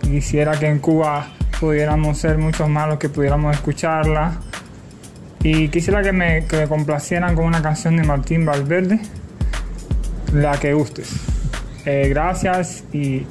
Quisiera 0.00 0.58
que 0.58 0.66
en 0.66 0.80
Cuba 0.80 1.28
pudiéramos 1.60 2.18
ser 2.18 2.38
muchos 2.38 2.68
más 2.68 2.88
los 2.88 2.98
que 2.98 3.08
pudiéramos 3.08 3.54
escucharla. 3.54 4.40
Y 5.44 5.68
quisiera 5.68 6.02
que 6.02 6.12
me, 6.12 6.44
que 6.46 6.66
complacieran 6.66 7.36
con 7.36 7.44
una 7.44 7.62
canción 7.62 7.96
de 7.96 8.02
Martín 8.02 8.44
Valverde, 8.44 8.98
la 10.32 10.58
que 10.58 10.74
gustes. 10.74 11.08
Eh, 11.86 12.08
gracias 12.08 12.82
y 12.92 13.26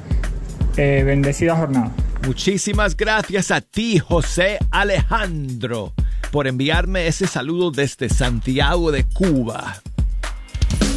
eh, 0.78 1.02
bendecida 1.04 1.56
jornada. 1.56 1.90
Muchísimas 2.26 2.96
gracias 2.96 3.50
a 3.50 3.60
ti, 3.60 3.98
José 3.98 4.58
Alejandro, 4.70 5.92
por 6.30 6.46
enviarme 6.46 7.06
ese 7.06 7.26
saludo 7.26 7.70
desde 7.70 8.08
Santiago 8.08 8.90
de 8.90 9.04
Cuba. 9.04 9.76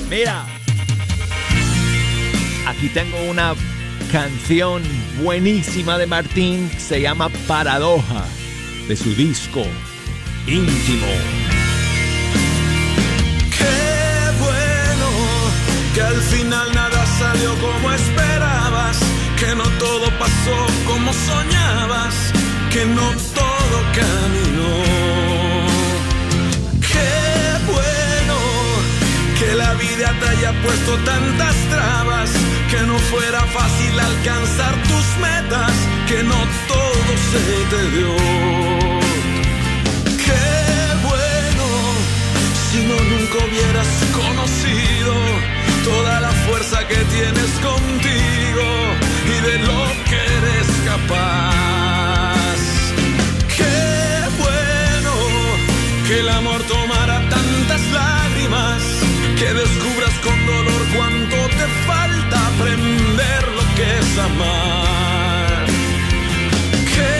Mira, 0.10 0.46
aquí 2.66 2.88
tengo 2.90 3.22
una 3.30 3.54
canción 4.12 4.82
buenísima 5.22 5.98
de 5.98 6.08
Martín, 6.08 6.72
se 6.78 7.02
llama 7.02 7.30
Paradoja, 7.46 8.24
de 8.88 8.96
su 8.96 9.14
disco 9.14 9.64
íntimo. 10.48 11.08
Qué 13.58 14.32
bueno 14.40 15.10
que 15.94 16.02
al 16.02 16.22
final 16.22 16.74
nada 16.74 17.06
salió 17.06 17.54
como 17.56 17.92
esperabas, 17.92 18.37
que 19.48 19.56
no 19.56 19.64
todo 19.80 20.08
pasó 20.20 20.58
como 20.86 21.14
soñabas, 21.14 22.16
que 22.70 22.86
no 22.86 23.08
todo 23.34 23.78
caminó 23.96 24.76
que 29.40 29.56
la 29.56 29.74
vida 29.76 30.14
te 30.20 30.28
haya 30.28 30.52
puesto 30.64 30.98
tantas 31.12 31.56
trabas, 31.70 32.30
que 32.72 32.82
no 32.90 32.98
fuera 33.12 33.40
fácil 33.58 33.98
alcanzar 33.98 34.74
tus 34.90 35.08
metas, 35.22 35.74
que 36.10 36.24
no 36.24 36.40
todo 36.74 37.10
se 37.32 37.44
te 37.72 37.82
dio. 37.96 38.14
Qué 40.26 40.48
bueno, 41.08 41.66
si 42.68 42.80
no 42.90 42.98
nunca 43.12 43.38
hubieras 43.46 43.92
conocido 44.20 45.14
toda 45.86 46.20
la 46.20 46.32
fuerza 46.48 46.86
que 46.90 47.00
tienes 47.16 47.52
contigo 47.70 48.38
y 49.28 49.40
de 49.42 49.60
lo 49.60 49.84
que 50.10 50.20
eres 50.40 50.68
capaz. 50.86 52.60
Qué 53.58 53.80
bueno 54.44 55.14
que 56.08 56.20
el 56.20 56.30
amor 56.30 56.62
tomara 56.64 57.18
tantas 57.30 57.82
lágrimas 57.92 58.82
que 59.40 59.54
descubras 59.54 60.14
con 60.26 60.38
dolor 60.46 60.82
cuánto 60.96 61.38
te 61.60 61.68
falta 61.90 62.48
aprender 62.54 63.44
lo 63.58 63.64
que 63.76 63.86
es 64.00 64.18
amar. 64.30 65.66
Qué 66.96 67.18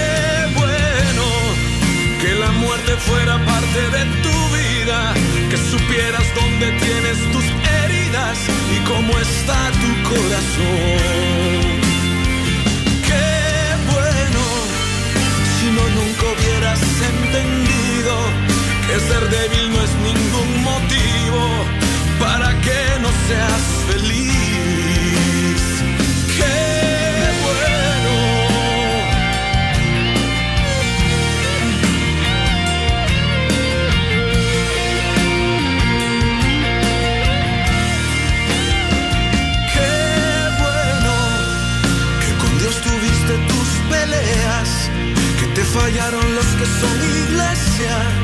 bueno 0.62 1.26
que 2.22 2.32
la 2.36 2.52
muerte 2.64 2.92
fuera 3.08 3.36
parte 3.46 3.82
de 3.96 4.04
tu 4.24 4.38
vida, 4.56 5.14
que 5.50 5.58
supieras 5.58 6.28
dónde 6.36 6.68
tienes 6.86 7.18
tus 7.34 7.46
heridas 7.82 8.38
y 8.76 8.78
cómo 8.90 9.12
está 9.20 9.60
tu 9.82 10.10
corazón. 10.10 11.37
ser 19.00 19.30
débil 19.30 19.72
no 19.72 19.84
es 19.84 19.94
ningún 20.08 20.64
motivo 20.64 21.42
para 22.20 22.50
que 22.62 22.80
no 23.02 23.10
seas 23.28 23.64
feliz. 23.90 25.62
Qué 26.38 26.58
bueno. 27.44 28.14
Qué 39.74 39.94
bueno 40.64 41.14
que 42.22 42.32
con 42.42 42.60
Dios 42.60 42.76
tuviste 42.82 43.34
tus 43.52 43.70
peleas, 43.92 44.70
que 45.40 45.48
te 45.56 45.64
fallaron 45.64 46.36
los 46.36 46.46
que 46.46 46.66
son 46.66 46.98
iglesia 47.26 48.17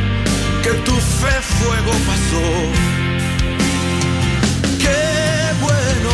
que 0.64 0.72
tu 0.88 0.96
fe 0.96 1.36
fuego 1.60 1.92
pasó. 2.10 2.48
Qué 4.84 5.04
bueno 5.68 6.14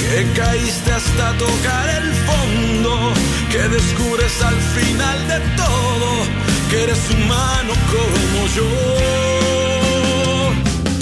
que 0.00 0.40
caíste 0.40 0.92
hasta 0.92 1.26
tocar 1.36 1.88
el 2.00 2.12
fondo, 2.28 3.12
que 3.50 3.62
descubres 3.68 4.42
al 4.42 4.58
final 4.76 5.18
de 5.28 5.38
todo 5.56 6.08
que 6.70 6.82
eres 6.84 7.10
humano 7.10 7.72
como 7.94 8.40
yo. 8.56 8.70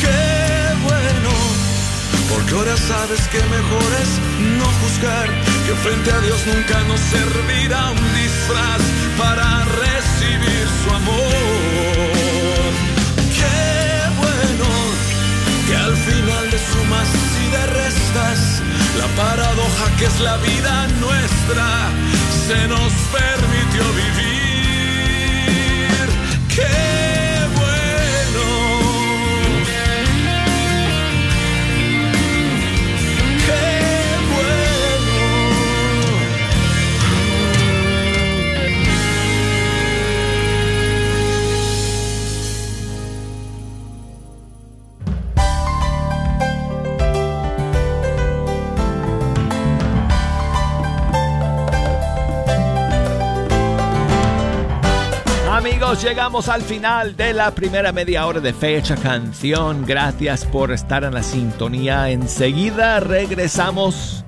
Qué 0.02 0.22
bueno, 0.88 1.32
porque 2.30 2.52
ahora 2.54 2.76
sabes 2.76 3.20
que 3.32 3.38
mejor 3.38 3.90
es 4.02 4.10
no 4.58 4.66
juzgar, 4.80 5.28
que 5.66 5.74
frente 5.84 6.10
a 6.10 6.20
Dios 6.26 6.40
nunca 6.52 6.80
nos 6.88 7.00
servirá 7.14 7.90
un 7.90 8.14
disfraz 8.20 8.89
la 20.30 20.36
vida 20.36 20.86
nuestra, 21.00 21.90
se 22.46 22.68
nos 22.68 22.92
permitió 23.10 23.59
Llegamos 56.02 56.48
al 56.48 56.62
final 56.62 57.14
de 57.14 57.34
la 57.34 57.50
primera 57.50 57.92
media 57.92 58.26
hora 58.26 58.40
de 58.40 58.54
Fecha 58.54 58.96
Canción. 58.96 59.84
Gracias 59.84 60.46
por 60.46 60.72
estar 60.72 61.04
en 61.04 61.12
la 61.12 61.22
sintonía. 61.22 62.08
Enseguida 62.08 63.00
regresamos. 63.00 64.24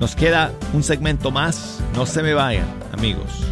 Nos 0.00 0.16
queda 0.16 0.52
un 0.72 0.82
segmento 0.82 1.30
más. 1.30 1.80
No 1.94 2.06
se 2.06 2.22
me 2.22 2.32
vayan, 2.32 2.64
amigos. 2.92 3.51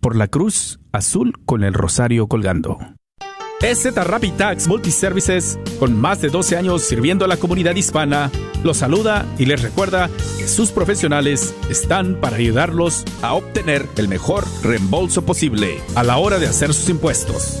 por 0.00 0.16
la 0.16 0.28
cruz 0.28 0.80
azul 0.92 1.34
con 1.44 1.64
el 1.64 1.74
rosario 1.74 2.26
colgando. 2.26 2.78
EZ 3.60 3.92
Rapid 3.92 4.34
Tax 4.34 4.68
Multiservices, 4.68 5.58
con 5.80 6.00
más 6.00 6.20
de 6.20 6.28
12 6.28 6.56
años 6.56 6.82
sirviendo 6.82 7.24
a 7.24 7.28
la 7.28 7.38
comunidad 7.38 7.74
hispana, 7.74 8.30
los 8.62 8.76
saluda 8.76 9.26
y 9.36 9.46
les 9.46 9.62
recuerda 9.62 10.08
que 10.38 10.46
sus 10.46 10.70
profesionales 10.70 11.54
están 11.68 12.20
para 12.20 12.36
ayudarlos 12.36 13.04
a 13.20 13.34
obtener 13.34 13.88
el 13.96 14.06
mejor 14.06 14.44
reembolso 14.62 15.22
posible 15.22 15.80
a 15.96 16.04
la 16.04 16.18
hora 16.18 16.38
de 16.38 16.46
hacer 16.46 16.72
sus 16.72 16.88
impuestos. 16.88 17.60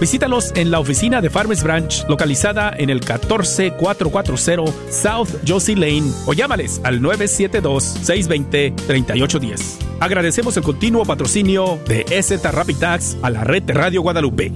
Visítalos 0.00 0.52
en 0.54 0.70
la 0.70 0.78
oficina 0.78 1.20
de 1.20 1.28
Farmers 1.28 1.64
Branch, 1.64 2.04
localizada 2.08 2.72
en 2.76 2.88
el 2.88 3.00
14440 3.00 4.72
South 4.92 5.30
Josie 5.46 5.74
Lane, 5.74 6.04
o 6.24 6.34
llámales 6.34 6.80
al 6.84 7.00
972-620-3810. 7.00 9.78
Agradecemos 9.98 10.56
el 10.56 10.62
continuo 10.62 11.04
patrocinio 11.04 11.80
de 11.88 12.06
EZ 12.10 12.40
Rapid 12.44 12.76
Tax 12.76 13.16
a 13.22 13.30
la 13.30 13.42
red 13.42 13.64
de 13.64 13.74
Radio 13.74 14.02
Guadalupe. 14.02 14.52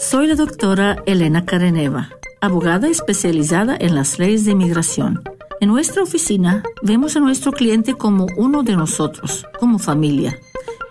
Soy 0.00 0.26
la 0.26 0.34
doctora 0.34 1.00
Elena 1.06 1.44
Careneva, 1.44 2.08
abogada 2.40 2.88
especializada 2.88 3.76
en 3.78 3.94
las 3.94 4.18
leyes 4.18 4.44
de 4.44 4.50
inmigración. 4.50 5.22
En 5.60 5.68
nuestra 5.68 6.02
oficina 6.02 6.64
vemos 6.82 7.14
a 7.14 7.20
nuestro 7.20 7.52
cliente 7.52 7.94
como 7.94 8.26
uno 8.36 8.64
de 8.64 8.74
nosotros, 8.74 9.46
como 9.60 9.78
familia. 9.78 10.40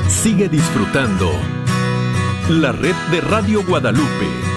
Sigue 0.08 0.48
disfrutando 0.48 1.32
la 2.50 2.72
red 2.72 2.94
de 3.10 3.22
Radio 3.22 3.64
Guadalupe. 3.64 4.55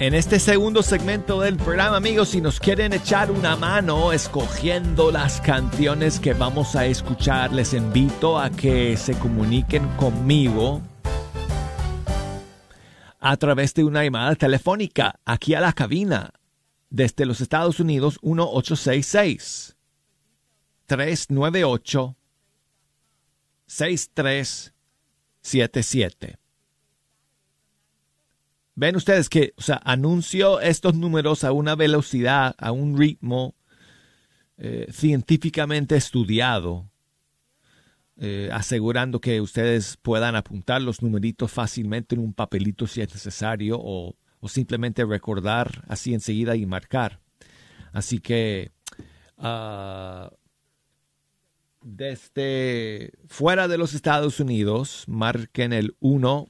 En 0.00 0.12
este 0.12 0.40
segundo 0.40 0.82
segmento 0.82 1.40
del 1.40 1.56
programa, 1.56 1.98
amigos, 1.98 2.30
si 2.30 2.40
nos 2.40 2.58
quieren 2.58 2.92
echar 2.92 3.30
una 3.30 3.54
mano 3.54 4.12
escogiendo 4.12 5.12
las 5.12 5.40
canciones 5.40 6.18
que 6.18 6.34
vamos 6.34 6.74
a 6.74 6.84
escuchar, 6.86 7.52
les 7.52 7.74
invito 7.74 8.36
a 8.36 8.50
que 8.50 8.96
se 8.96 9.16
comuniquen 9.16 9.86
conmigo 9.96 10.82
a 13.20 13.36
través 13.36 13.72
de 13.74 13.84
una 13.84 14.02
llamada 14.02 14.34
telefónica 14.34 15.20
aquí 15.24 15.54
a 15.54 15.60
la 15.60 15.72
cabina 15.72 16.32
desde 16.90 17.24
los 17.24 17.40
Estados 17.40 17.78
Unidos 17.78 18.18
1866 18.22 19.76
398 20.86 22.16
6377. 23.66 26.43
Ven 28.76 28.96
ustedes 28.96 29.28
que, 29.28 29.54
o 29.56 29.62
sea, 29.62 29.80
anuncio 29.84 30.60
estos 30.60 30.94
números 30.94 31.44
a 31.44 31.52
una 31.52 31.76
velocidad, 31.76 32.54
a 32.58 32.72
un 32.72 32.98
ritmo 32.98 33.54
eh, 34.58 34.86
científicamente 34.92 35.96
estudiado, 35.96 36.90
eh, 38.16 38.48
asegurando 38.52 39.20
que 39.20 39.40
ustedes 39.40 39.96
puedan 39.96 40.36
apuntar 40.36 40.82
los 40.82 41.02
numeritos 41.02 41.50
fácilmente 41.50 42.14
en 42.14 42.20
un 42.20 42.32
papelito 42.32 42.86
si 42.86 43.00
es 43.00 43.12
necesario 43.12 43.78
o, 43.80 44.16
o 44.40 44.48
simplemente 44.48 45.04
recordar 45.04 45.84
así 45.88 46.14
enseguida 46.14 46.54
y 46.56 46.66
marcar. 46.66 47.20
Así 47.92 48.18
que 48.18 48.72
ah, 49.38 50.30
desde 51.82 53.12
fuera 53.26 53.68
de 53.68 53.78
los 53.78 53.94
Estados 53.94 54.40
Unidos, 54.40 55.04
marquen 55.06 55.72
el 55.72 55.96
1 56.00 56.48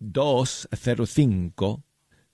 205 0.00 1.84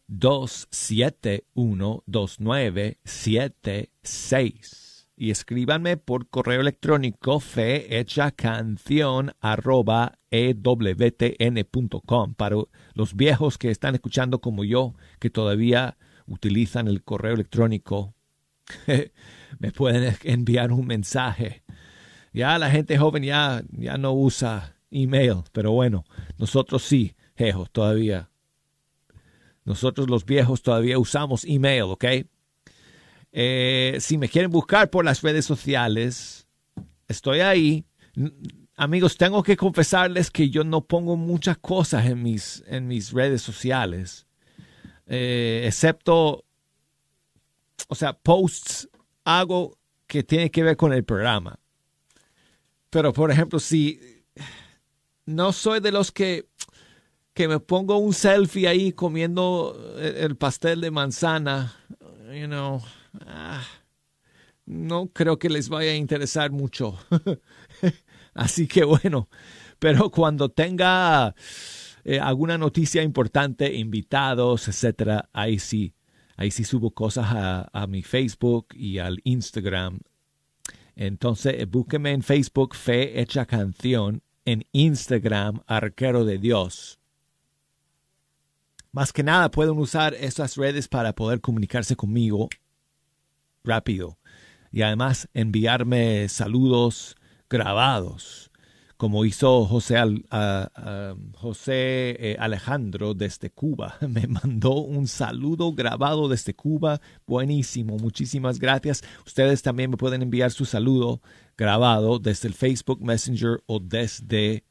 271 0.09 2.03
2976 2.07 4.97
y 5.17 5.31
escríbanme 5.31 5.97
por 5.97 6.29
correo 6.29 6.61
electrónico 6.61 7.41
fe 7.41 7.99
hecha 7.99 8.31
canción 8.31 9.33
arroba 9.41 10.19
ewtn.com 10.31 12.35
para 12.35 12.57
los 12.93 13.17
viejos 13.17 13.57
que 13.57 13.71
están 13.71 13.95
escuchando 13.95 14.41
como 14.41 14.65
yo 14.65 14.95
que 15.19 15.31
todavía 15.31 15.97
utilizan 16.27 16.89
el 16.89 17.03
correo 17.03 17.33
electrónico. 17.35 18.15
Me 19.59 19.73
pueden 19.73 20.15
enviar 20.25 20.73
un 20.73 20.87
mensaje. 20.87 21.63
Ya 22.33 22.59
la 22.59 22.71
gente 22.71 22.99
joven 22.99 23.23
ya, 23.23 23.63
ya 23.71 23.97
no 23.97 24.13
usa 24.13 24.75
email 24.91 25.43
pero 25.53 25.73
bueno 25.73 26.05
nosotros 26.39 26.83
sí 26.83 27.15
viejos 27.37 27.71
todavía. 27.71 28.31
Nosotros 29.65 30.09
los 30.09 30.25
viejos 30.25 30.63
todavía 30.63 30.99
usamos 30.99 31.45
email, 31.45 31.83
¿ok? 31.83 32.05
Eh, 33.33 33.97
si 34.01 34.17
me 34.17 34.29
quieren 34.29 34.51
buscar 34.51 34.89
por 34.91 35.05
las 35.05 35.23
redes 35.23 35.45
sociales, 35.45 36.47
estoy 37.09 37.41
ahí. 37.41 37.85
Amigos, 38.77 39.17
tengo 39.17 39.43
que 39.43 39.57
confesarles 39.57 40.31
que 40.31 40.51
yo 40.51 40.65
no 40.65 40.85
pongo 40.85 41.17
muchas 41.17 41.59
cosas 41.59 42.07
en 42.07 42.23
mis, 42.23 42.63
en 42.67 42.87
mis 42.87 43.13
redes 43.13 43.43
sociales, 43.43 44.27
Eh, 45.09 45.63
excepto, 45.65 46.45
o 47.87 47.95
sea, 47.95 48.13
posts 48.13 48.89
hago 49.25 49.79
que 50.07 50.25
tiene 50.25 50.51
que 50.51 50.65
ver 50.65 50.77
con 50.77 50.93
el 50.93 51.05
programa. 51.05 51.61
Pero, 52.91 53.13
por 53.13 53.31
ejemplo, 53.31 53.61
si 53.61 54.01
no 55.27 55.53
soy 55.53 55.81
de 55.81 55.93
los 55.93 56.11
que 56.11 56.49
que 57.37 57.49
me 57.49 57.61
pongo 57.61 57.99
un 57.99 58.15
selfie 58.15 58.67
ahí 58.67 58.93
comiendo 58.93 59.95
el, 59.99 60.17
el 60.17 60.37
pastel 60.37 60.81
de 60.81 60.91
manzana, 60.91 61.77
you 62.33 62.47
know, 62.47 62.83
ah, 63.27 63.63
no 64.65 65.09
creo 65.13 65.39
que 65.39 65.51
les 65.51 65.69
vaya 65.69 65.91
a 65.91 65.97
interesar 65.97 66.51
mucho. 66.51 66.99
Así 68.35 68.67
que 68.67 68.85
bueno, 68.85 69.29
pero 69.79 70.11
cuando 70.11 70.49
tenga 70.49 71.35
eh, 72.05 72.19
alguna 72.21 72.57
noticia 72.57 73.03
importante, 73.03 73.75
invitados, 73.75 74.67
etcétera, 74.69 75.29
ahí 75.35 75.59
sí, 75.59 75.93
ahí 76.39 76.51
sí 76.51 76.65
subo 76.65 76.93
cosas 76.93 77.27
a, 77.29 77.69
a 77.71 77.87
mi 77.87 78.03
Facebook 78.03 78.69
y 78.73 78.97
al 78.97 79.21
Instagram. 79.25 80.01
Entonces, 80.95 81.57
eh, 81.59 81.67
búsqueme 81.67 82.13
en 82.13 82.23
Facebook 82.23 82.75
Fe 82.75 83.21
Hecha 83.21 83.45
Canción, 83.45 84.23
en 84.47 84.65
Instagram 84.73 85.61
Arquero 85.67 86.25
de 86.25 86.39
Dios. 86.39 86.99
Más 88.97 89.13
que 89.13 89.23
nada 89.23 89.51
pueden 89.51 89.77
usar 89.77 90.15
estas 90.15 90.57
redes 90.57 90.89
para 90.89 91.13
poder 91.15 91.43
comunicarse 91.43 91.97
conmigo 91.97 92.49
rápido 93.63 94.17
y 94.73 94.81
además 94.81 95.29
enviarme 95.35 96.31
saludos 96.31 97.15
grabados, 97.51 98.51
como 98.97 99.27
hizo 99.27 99.67
José, 99.67 99.99
Al- 99.99 100.25
José 101.35 102.17
eh, 102.19 102.37
Alejandro 102.41 103.13
desde 103.13 103.51
Cuba. 103.51 103.97
Me 104.09 104.27
mandó 104.29 104.77
un 104.77 105.09
saludo 105.09 105.75
grabado 105.75 106.27
desde 106.27 106.55
Cuba. 106.55 107.03
Buenísimo, 107.27 107.99
muchísimas 107.99 108.59
gracias. 108.59 109.05
Ustedes 109.27 109.61
también 109.61 109.91
me 109.91 109.99
pueden 109.99 110.23
enviar 110.23 110.53
su 110.53 110.65
saludo 110.65 111.21
grabado 111.59 112.19
desde 112.19 112.49
el 112.49 112.55
Facebook 112.55 113.03
Messenger 113.03 113.63
o 113.67 113.79
desde... 113.79 114.65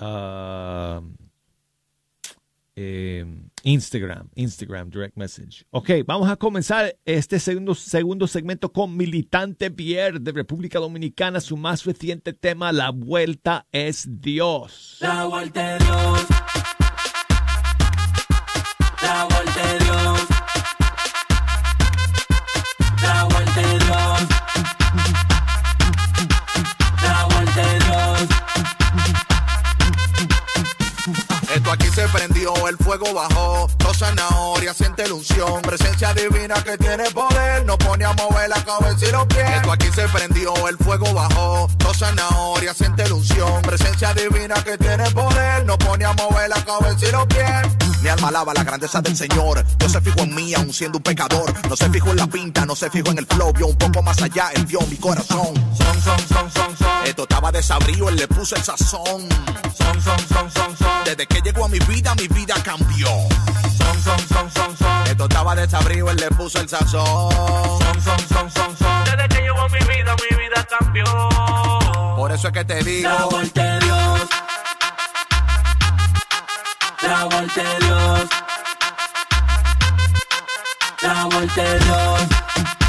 ah, 0.00 1.00
eh, 2.76 3.24
Instagram, 3.62 4.28
Instagram 4.34 4.90
Direct 4.90 5.16
Message. 5.16 5.64
Ok, 5.70 5.90
vamos 6.06 6.28
a 6.28 6.36
comenzar 6.36 6.96
este 7.04 7.38
segundo, 7.38 7.74
segundo 7.74 8.26
segmento 8.26 8.72
con 8.72 8.96
Militante 8.96 9.70
Pierre 9.70 10.18
de 10.18 10.32
República 10.32 10.78
Dominicana. 10.78 11.40
Su 11.40 11.56
más 11.56 11.84
reciente 11.84 12.32
tema, 12.32 12.72
La 12.72 12.90
Vuelta 12.90 13.66
es 13.72 14.06
Dios. 14.20 14.98
La 15.00 15.24
vuelta 15.24 15.74
de 15.74 15.84
Dios. 15.84 16.43
El 32.68 32.76
fuego 32.78 33.12
bajó, 33.12 33.68
dos 33.78 33.98
zanahorias, 33.98 34.76
siente 34.76 35.04
ilusión, 35.04 35.62
presencia 35.62 36.12
divina 36.14 36.54
que 36.62 36.76
tiene 36.78 37.10
poder, 37.10 37.64
nos 37.64 37.76
pone 37.76 38.04
a 38.04 38.12
mover 38.12 38.48
la 38.48 38.62
cabeza 38.64 39.06
y 39.06 39.12
los 39.12 39.26
pies. 39.26 39.62
Se 39.94 40.08
prendió, 40.08 40.52
el 40.66 40.76
fuego 40.76 41.14
bajó, 41.14 41.68
dos 41.78 41.96
zanahorias, 41.96 42.76
siente 42.76 43.04
ilusión, 43.04 43.62
presencia 43.62 44.12
divina 44.12 44.56
que 44.64 44.76
tiene 44.76 45.08
poder, 45.12 45.64
nos 45.64 45.76
pone 45.76 46.04
a 46.04 46.12
mover 46.14 46.48
la 46.48 46.64
cabeza 46.64 47.06
y 47.06 47.12
los 47.12 47.26
pies. 47.26 48.02
Mi 48.02 48.08
alma 48.08 48.28
alaba 48.28 48.52
la 48.54 48.64
grandeza 48.64 49.00
del 49.00 49.16
Señor, 49.16 49.64
Dios 49.78 49.92
se 49.92 50.00
fijó 50.00 50.20
en 50.20 50.34
mí 50.34 50.52
aun 50.54 50.72
siendo 50.72 50.98
un 50.98 51.04
pecador, 51.04 51.54
no 51.68 51.76
se 51.76 51.88
fijó 51.90 52.10
en 52.10 52.16
la 52.16 52.26
pinta, 52.26 52.66
no 52.66 52.74
se 52.74 52.90
fijó 52.90 53.12
en 53.12 53.18
el 53.18 53.26
flow, 53.26 53.52
vio 53.52 53.68
un 53.68 53.78
poco 53.78 54.02
más 54.02 54.20
allá, 54.20 54.50
él 54.56 54.66
vio 54.66 54.80
mi 54.90 54.96
corazón. 54.96 55.54
Esto 57.04 57.22
estaba 57.22 57.52
desabrido, 57.52 58.08
él 58.08 58.16
le 58.16 58.26
puso 58.26 58.56
el 58.56 58.64
sazón. 58.64 59.28
Son, 59.78 60.02
son, 60.02 60.50
son. 60.50 61.04
Desde 61.04 61.24
que 61.26 61.40
llegó 61.40 61.66
a 61.66 61.68
mi 61.68 61.78
vida, 61.78 62.14
mi 62.16 62.26
vida 62.28 62.54
cambió. 62.64 63.08
Esto 65.06 65.24
estaba 65.24 65.54
desabrido, 65.54 66.10
él 66.10 66.16
le 66.16 66.30
puso 66.30 66.60
el 66.60 66.68
sazón. 66.68 67.30
Son, 68.02 68.50
son. 68.50 68.74
Desde 69.04 69.28
que 69.28 69.42
llegó 69.42 69.60
a 69.60 69.68
mi 69.68 69.83
vida, 69.84 70.14
mi 70.30 70.36
vida 70.36 70.66
cambió. 70.68 71.04
Por 72.16 72.32
eso 72.32 72.48
es 72.48 72.52
que 72.54 72.64
te 72.64 72.82
digo. 72.82 73.08
La 73.08 73.24
vuelta 73.26 73.62
de 73.62 73.84
Dios. 73.84 74.28
La 77.02 77.24
vuelta 77.24 77.62
de 77.62 77.78
Dios. 77.86 78.28
La 81.02 81.24
vuelta 81.24 81.62
de 81.62 81.78
Dios. 81.80 82.83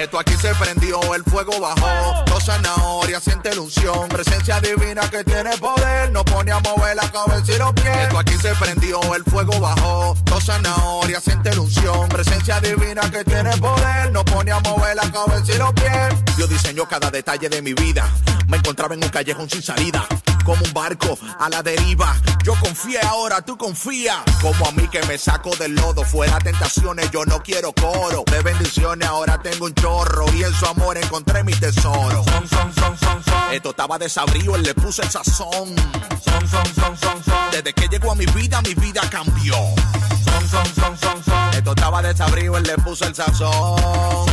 Esto 0.00 0.18
aquí 0.18 0.32
se 0.40 0.54
prendió, 0.54 0.98
el 1.14 1.22
fuego 1.24 1.60
bajó. 1.60 2.24
Dos 2.24 2.42
zanahorias, 2.46 3.22
siente 3.22 3.54
la 3.54 3.60
unción. 3.60 4.08
Presencia 4.08 4.58
divina 4.58 5.02
que 5.10 5.22
tiene 5.24 5.54
poder. 5.58 6.10
No 6.10 6.24
pone 6.24 6.52
a 6.52 6.58
mover 6.60 6.96
la 6.96 7.12
cabeza 7.12 7.52
y 7.52 7.58
los 7.58 7.72
pies. 7.74 7.96
Esto 8.04 8.18
aquí 8.18 8.32
se 8.40 8.54
prendió, 8.54 9.14
el 9.14 9.24
fuego 9.24 9.60
bajó. 9.60 10.16
Dos 10.24 10.42
zanahorias, 10.42 11.22
siente 11.22 11.54
la 11.54 11.60
unción. 11.60 12.08
Presencia 12.08 12.60
divina 12.60 13.10
que 13.10 13.24
tiene 13.24 13.54
poder. 13.58 14.10
No 14.10 14.24
pone 14.24 14.52
a 14.52 14.60
mover 14.60 14.96
la 14.96 15.12
cabeza 15.12 15.52
y 15.52 15.58
los 15.58 15.72
pies. 15.74 16.36
Dios 16.38 16.48
diseñó 16.48 16.88
cada 16.88 17.10
detalle 17.10 17.50
de 17.50 17.60
mi 17.60 17.74
vida. 17.74 18.08
Me 18.48 18.56
encontraba 18.56 18.94
en 18.94 19.04
un 19.04 19.10
callejón 19.10 19.50
sin 19.50 19.62
salida. 19.62 20.06
Como 20.50 20.64
un 20.64 20.72
barco 20.74 21.16
a 21.38 21.48
la 21.48 21.62
deriva. 21.62 22.12
Yo 22.42 22.54
confié 22.58 22.98
ahora, 23.02 23.40
tú 23.40 23.56
confía. 23.56 24.20
Como 24.42 24.66
a 24.66 24.72
mí 24.72 24.88
que 24.88 25.00
me 25.04 25.16
saco 25.16 25.54
del 25.54 25.76
lodo. 25.76 26.02
Fuera 26.02 26.38
tentaciones, 26.40 27.08
yo 27.12 27.24
no 27.24 27.40
quiero 27.40 27.72
coro. 27.72 28.24
De 28.26 28.42
bendiciones, 28.42 29.08
ahora 29.08 29.40
tengo 29.40 29.66
un 29.66 29.74
chorro. 29.74 30.26
Y 30.34 30.42
en 30.42 30.52
su 30.52 30.66
amor 30.66 30.98
encontré 30.98 31.44
mi 31.44 31.52
tesoro. 31.52 32.24
Son. 32.50 33.52
Esto 33.52 33.70
estaba 33.70 33.96
desabrido, 33.96 34.56
él 34.56 34.64
le 34.64 34.74
puse 34.74 35.02
el 35.02 35.10
sazón. 35.12 35.76
Son, 36.24 36.48
son, 36.48 36.66
son, 36.74 36.98
son, 36.98 37.24
son. 37.24 37.50
Desde 37.52 37.72
que 37.72 37.86
llegó 37.86 38.10
a 38.10 38.16
mi 38.16 38.26
vida, 38.26 38.60
mi 38.62 38.74
vida 38.74 39.02
cambió. 39.08 39.54
Son, 39.54 40.48
son, 40.48 40.66
son, 40.74 40.98
son, 40.98 41.24
son. 41.26 41.54
Esto 41.54 41.70
estaba 41.70 42.02
desabrido, 42.02 42.56
él 42.56 42.64
le 42.64 42.76
puso 42.78 43.06
el 43.06 43.14
sazón. 43.14 44.26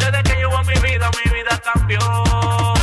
Desde 0.00 0.22
que 0.24 0.34
llegó 0.34 0.56
a 0.56 0.64
mi 0.64 0.74
vida, 0.74 1.08
mi 1.24 1.30
vida 1.30 1.62
cambió. 1.62 2.77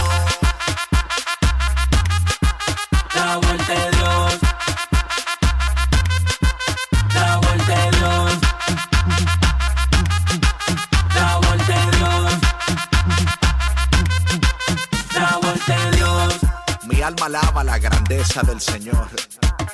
Alaba 17.25 17.63
la 17.63 17.79
grandeza 17.79 18.43
del 18.43 18.61
Señor. 18.61 19.09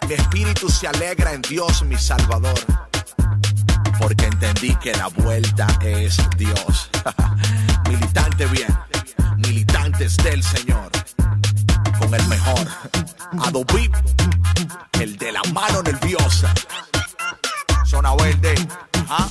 Mi 0.08 0.14
espíritu 0.14 0.70
se 0.70 0.88
alegra 0.88 1.34
en 1.34 1.42
Dios, 1.42 1.84
mi 1.84 1.98
Salvador. 1.98 2.58
Porque 4.00 4.26
entendí 4.26 4.74
que 4.76 4.94
la 4.94 5.08
vuelta 5.08 5.68
es 5.82 6.18
Dios. 6.38 6.90
Militante 7.90 8.46
bien, 8.46 8.74
militantes 9.36 10.16
del 10.18 10.42
Señor. 10.42 10.92
Con 12.00 12.14
el 12.14 12.26
mejor. 12.28 12.68
Adobe, 13.46 13.92
el 15.02 15.18
de 15.18 15.32
la 15.34 15.42
mano 15.54 15.84
nerviosa. 15.84 16.54
Zona 17.86 18.16
verde. 18.16 18.56
¿ah? 19.10 19.28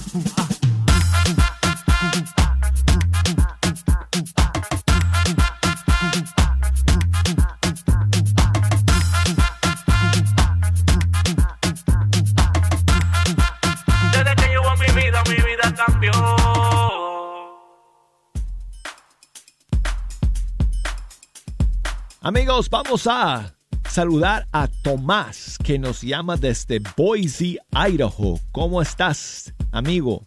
Amigos, 22.22 22.68
vamos 22.68 23.06
a 23.06 23.54
saludar 23.88 24.46
a 24.52 24.68
Tomás, 24.68 25.56
que 25.64 25.78
nos 25.78 26.02
llama 26.02 26.36
desde 26.36 26.78
Boise, 26.94 27.56
Idaho. 27.72 28.38
¿Cómo 28.52 28.82
estás, 28.82 29.54
amigo? 29.72 30.26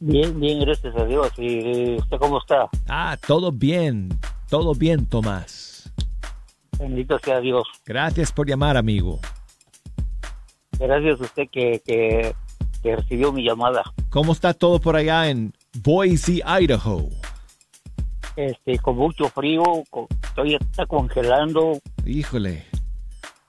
Bien, 0.00 0.38
bien, 0.40 0.58
gracias 0.58 0.96
a 0.96 1.04
Dios. 1.04 1.30
¿Y 1.36 1.94
usted 1.94 2.16
cómo 2.18 2.38
está? 2.38 2.68
Ah, 2.88 3.16
todo 3.24 3.52
bien, 3.52 4.08
todo 4.50 4.74
bien, 4.74 5.06
Tomás. 5.06 5.92
Bendito 6.76 7.20
sea 7.20 7.38
Dios. 7.38 7.68
Gracias 7.86 8.32
por 8.32 8.48
llamar, 8.48 8.76
amigo. 8.76 9.20
Gracias 10.76 11.20
a 11.20 11.22
usted 11.22 11.48
que, 11.52 11.80
que, 11.86 12.34
que 12.82 12.96
recibió 12.96 13.30
mi 13.30 13.44
llamada. 13.44 13.84
¿Cómo 14.10 14.32
está 14.32 14.52
todo 14.54 14.80
por 14.80 14.96
allá 14.96 15.28
en 15.30 15.54
Boise, 15.84 16.42
Idaho? 16.44 17.10
Este, 18.38 18.78
con 18.78 18.96
mucho 18.96 19.24
frío, 19.30 19.62
con- 19.90 20.06
todavía 20.36 20.58
está 20.60 20.86
congelando. 20.86 21.80
Híjole, 22.06 22.64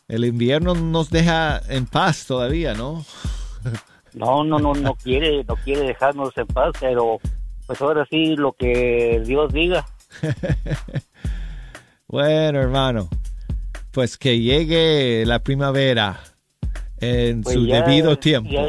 el 0.08 0.26
invierno 0.26 0.74
no 0.74 0.82
nos 0.82 1.12
deja 1.12 1.62
en 1.70 1.86
paz 1.86 2.26
todavía, 2.26 2.74
¿no? 2.74 3.06
No, 4.16 4.44
no, 4.44 4.58
no, 4.58 4.74
no 4.74 4.96
quiere, 5.04 5.44
no 5.44 5.56
quiere 5.58 5.82
dejarnos 5.82 6.36
en 6.38 6.48
paz, 6.48 6.72
pero 6.80 7.20
pues 7.68 7.80
ahora 7.84 8.04
sí 8.10 8.36
lo 8.36 8.54
que 8.54 9.22
Dios 9.26 9.54
diga. 9.54 9.86
Bueno, 12.08 12.60
hermano, 12.60 13.08
pues 13.92 14.18
que 14.18 14.40
llegue 14.40 15.24
la 15.28 15.40
primavera 15.44 16.20
en 17.00 17.44
Pues 17.44 17.54
su 17.54 17.68
ya- 17.68 17.84
debido 17.84 18.18
tiempo. 18.18 18.50
ya- 18.50 18.68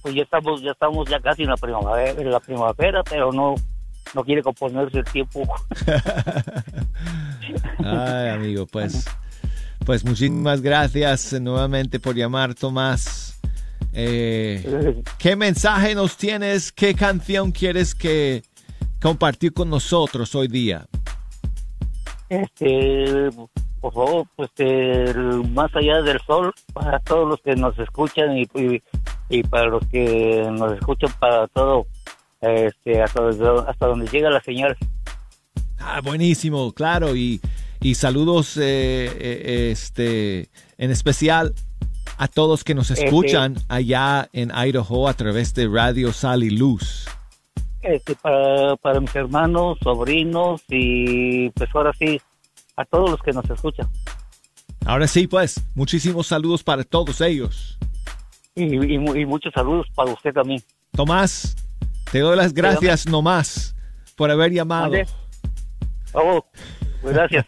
pues 0.00 0.14
ya 0.14 0.22
estamos, 0.22 0.62
ya 0.62 0.70
estamos 0.70 1.06
ya 1.10 1.20
casi 1.20 1.42
en 1.42 1.50
la 1.50 1.56
primavera, 1.58 2.10
en 2.18 2.30
la 2.30 2.40
primavera, 2.40 3.02
pero 3.02 3.30
no, 3.30 3.56
no 4.14 4.24
quiere 4.24 4.42
componerse 4.42 4.98
el 4.98 5.04
tiempo. 5.04 5.42
Ay, 7.78 8.28
amigo, 8.28 8.66
pues, 8.66 9.06
pues 9.84 10.04
muchísimas 10.04 10.60
gracias 10.60 11.32
nuevamente 11.40 12.00
por 12.00 12.14
llamar, 12.14 12.54
Tomás. 12.54 13.40
Eh, 13.92 15.02
¿Qué 15.18 15.36
mensaje 15.36 15.94
nos 15.94 16.16
tienes? 16.16 16.70
¿Qué 16.72 16.94
canción 16.94 17.50
quieres 17.50 17.94
que 17.94 18.42
compartir 19.00 19.52
con 19.52 19.70
nosotros 19.70 20.34
hoy 20.34 20.48
día? 20.48 20.86
Este, 22.28 23.30
por 23.80 23.92
favor, 23.92 24.26
pues 24.36 24.50
el 24.58 25.50
más 25.50 25.74
allá 25.74 26.02
del 26.02 26.20
sol, 26.20 26.52
para 26.72 27.00
todos 27.00 27.28
los 27.28 27.40
que 27.40 27.56
nos 27.56 27.76
escuchan 27.78 28.36
y, 28.36 28.42
y, 28.54 28.82
y 29.28 29.42
para 29.42 29.66
los 29.66 29.84
que 29.88 30.48
nos 30.52 30.74
escuchan 30.74 31.10
para 31.18 31.48
todo, 31.48 31.86
este, 32.40 33.02
hasta, 33.02 33.20
hasta 33.68 33.86
donde 33.86 34.06
llega 34.10 34.30
la 34.30 34.40
señal. 34.40 34.76
Ah, 35.78 36.00
buenísimo, 36.02 36.72
claro, 36.72 37.16
y, 37.16 37.40
y 37.80 37.94
saludos 37.94 38.56
eh, 38.56 38.62
eh, 39.18 39.70
este, 39.72 40.48
en 40.78 40.90
especial 40.90 41.54
a 42.18 42.28
todos 42.28 42.64
que 42.64 42.74
nos 42.74 42.90
Este- 42.90 43.06
escuchan 43.06 43.56
allá 43.68 44.28
en 44.32 44.50
Idaho 44.54 45.08
a 45.08 45.14
través 45.14 45.54
de 45.54 45.68
Radio 45.68 46.12
Sal 46.12 46.42
y 46.42 46.50
Luz. 46.50 47.06
Este, 47.82 48.14
para, 48.14 48.76
para 48.76 49.00
mis 49.00 49.14
hermanos, 49.16 49.78
sobrinos 49.82 50.62
y 50.68 51.48
pues 51.50 51.70
ahora 51.74 51.92
sí, 51.98 52.20
a 52.76 52.84
todos 52.84 53.10
los 53.10 53.20
que 53.22 53.32
nos 53.32 53.48
escuchan. 53.48 53.88
Ahora 54.84 55.06
sí, 55.06 55.26
pues, 55.26 55.62
muchísimos 55.74 56.26
saludos 56.26 56.62
para 56.62 56.84
todos 56.84 57.20
ellos. 57.22 57.78
Y, 58.54 58.64
y 58.74 59.24
muchos 59.26 59.52
saludos 59.54 59.86
para 59.94 60.10
usted 60.12 60.32
también. 60.34 60.62
Tomás, 60.92 61.56
te 62.10 62.20
doy 62.20 62.36
las 62.36 62.52
gracias 62.52 63.06
nomás 63.06 63.74
por 64.16 64.30
haber 64.30 64.52
llamado. 64.52 64.92
Oh, 66.12 66.44
pues 67.02 67.14
gracias, 67.14 67.46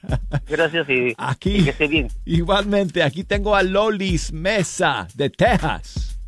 gracias 0.49 0.89
y, 0.89 1.15
Aquí. 1.19 1.57
y 1.57 1.65
que 1.65 1.71
esté 1.71 1.89
bien. 1.89 2.09
Igualmente, 2.25 3.03
aquí 3.03 3.25
tengo 3.25 3.55
a 3.57 3.63
Lolis 3.63 4.33
Mesa 4.33 5.09
de 5.15 5.31
Texas. 5.31 6.19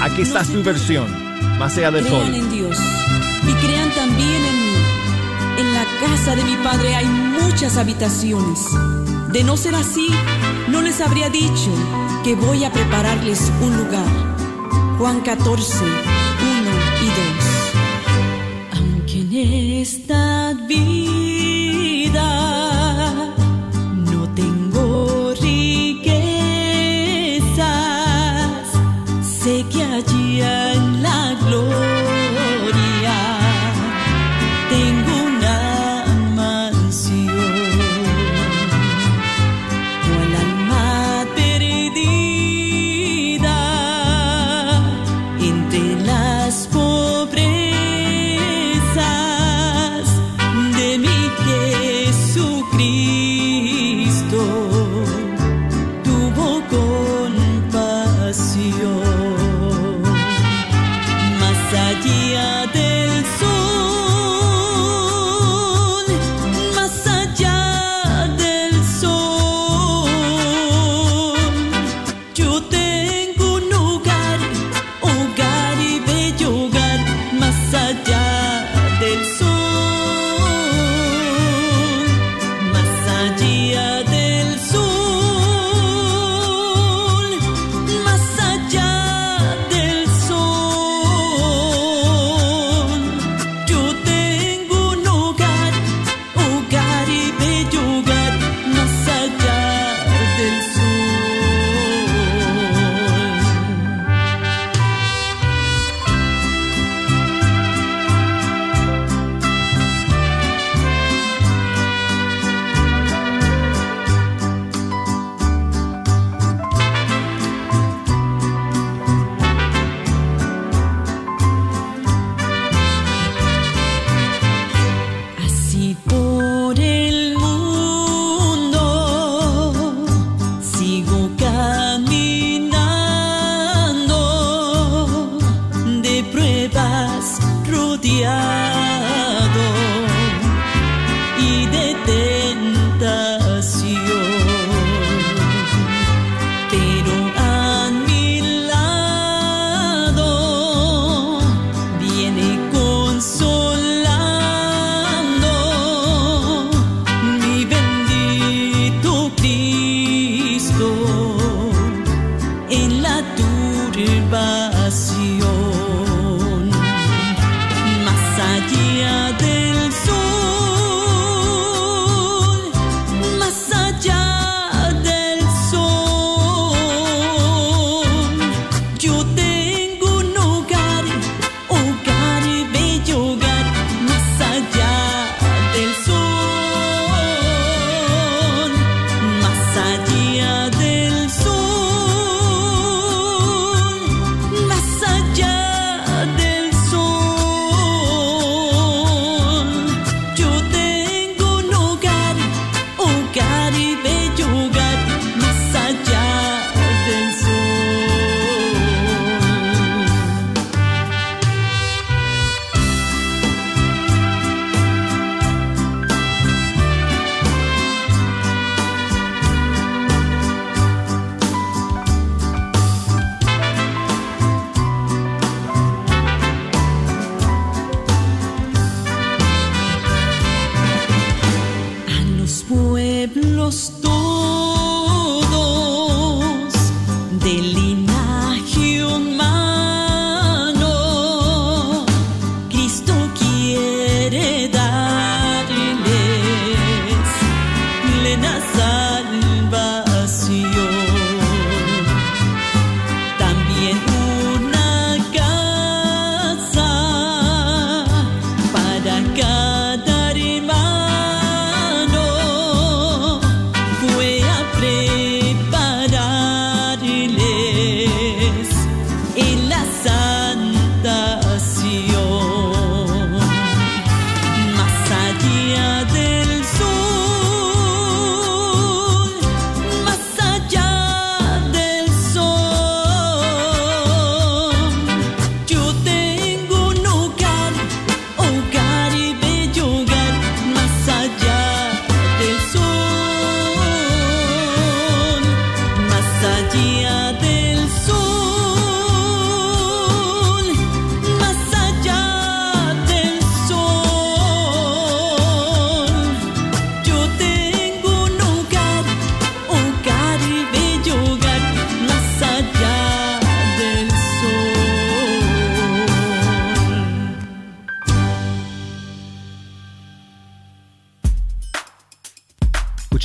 Aquí 0.00 0.22
está 0.22 0.44
su 0.44 0.62
versión, 0.62 1.06
más 1.58 1.76
allá 1.76 1.90
del 1.90 2.06
Crean 2.06 2.26
sol. 2.26 2.34
en 2.34 2.50
Dios 2.50 2.78
y 3.48 3.52
crean 3.66 3.90
también 3.94 4.44
en 4.44 4.64
mí. 4.64 4.78
En 5.58 5.74
la 5.74 5.84
casa 6.00 6.36
de 6.36 6.44
mi 6.44 6.56
padre 6.56 6.94
hay 6.94 7.06
muchas 7.06 7.76
habitaciones. 7.76 8.64
De 9.32 9.44
no 9.44 9.56
ser 9.56 9.74
así, 9.74 10.08
no 10.68 10.82
les 10.82 11.00
habría 11.00 11.28
dicho 11.28 11.70
que 12.24 12.34
voy 12.34 12.64
a 12.64 12.72
prepararles 12.72 13.52
un 13.60 13.76
lugar. 13.76 14.06
Juan 14.98 15.20
14, 15.20 15.84
1 15.84 15.90
y 17.02 17.06
2. 18.72 18.80
Aunque 18.80 19.20
en 19.20 19.80
esta 19.82 20.54
vida 20.66 20.97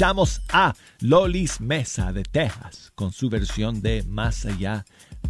Escuchamos 0.04 0.42
a 0.52 0.76
Lolis 1.00 1.62
Mesa 1.62 2.12
de 2.12 2.24
Texas 2.24 2.92
con 2.94 3.14
su 3.14 3.30
versión 3.30 3.82
de 3.82 4.04
Más 4.04 4.46
allá 4.46 4.84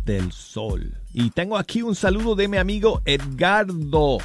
del 0.04 0.32
sol. 0.32 0.96
Y 1.14 1.30
tengo 1.30 1.60
aquí 1.60 1.84
un 1.84 1.94
saludo 1.94 2.34
de 2.34 2.48
mi 2.48 2.58
amigo 2.58 3.04
Edgardo. 3.06 4.18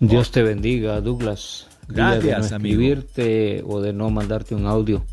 Dios 0.00 0.32
te 0.32 0.42
bendiga, 0.42 1.00
Douglas. 1.00 1.68
Gracias, 1.86 2.50
de 2.50 2.50
no 2.50 2.56
amigo. 2.56 3.02
o 3.68 3.80
de 3.80 3.92
no 3.92 4.10
mandarte 4.10 4.56
un 4.56 4.66
audio. 4.66 5.04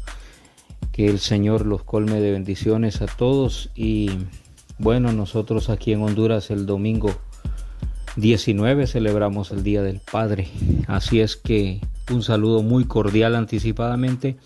Que 0.91 1.05
el 1.05 1.19
Señor 1.19 1.67
los 1.67 1.83
colme 1.83 2.19
de 2.19 2.31
bendiciones 2.31 3.03
a 3.03 3.05
todos. 3.05 3.69
Y 3.75 4.09
bueno, 4.79 5.11
nosotros 5.11 5.69
aquí 5.69 5.93
en 5.93 6.01
Honduras 6.01 6.49
el 6.49 6.65
domingo 6.65 7.15
19 8.15 8.87
celebramos 8.87 9.51
el 9.51 9.61
Día 9.61 9.83
del 9.83 9.99
Padre. 9.99 10.47
Así 10.87 11.21
es 11.21 11.35
que 11.35 11.79
un 12.11 12.23
saludo 12.23 12.61
muy 12.61 12.85
cordial 12.85 13.35
anticipadamente. 13.35 14.37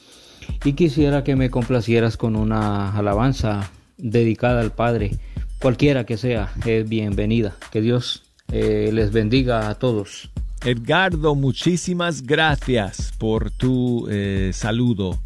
Y 0.64 0.74
quisiera 0.74 1.24
que 1.24 1.36
me 1.36 1.50
complacieras 1.50 2.18
con 2.18 2.36
una 2.36 2.96
alabanza 2.96 3.70
dedicada 3.98 4.62
al 4.62 4.72
Padre. 4.72 5.18
Cualquiera 5.60 6.06
que 6.06 6.18
sea, 6.18 6.54
es 6.66 6.88
bienvenida. 6.88 7.56
Que 7.72 7.82
Dios 7.82 8.24
eh, 8.52 8.92
les 8.94 9.12
bendiga 9.12 9.70
a 9.70 9.76
todos. 9.76 10.30
Edgardo, 10.64 11.36
muchísimas 11.36 12.24
gracias 12.24 13.14
por 13.18 13.52
tu 13.52 14.08
eh, 14.10 14.52
saludo 14.54 15.20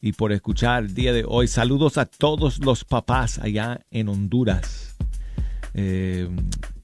y 0.00 0.12
por 0.12 0.32
escuchar 0.32 0.84
el 0.84 0.94
día 0.94 1.12
de 1.12 1.24
hoy. 1.26 1.48
Saludos 1.48 1.98
a 1.98 2.06
todos 2.06 2.58
los 2.58 2.84
papás 2.84 3.38
allá 3.38 3.80
en 3.90 4.08
Honduras. 4.08 4.96
Eh, 5.74 6.28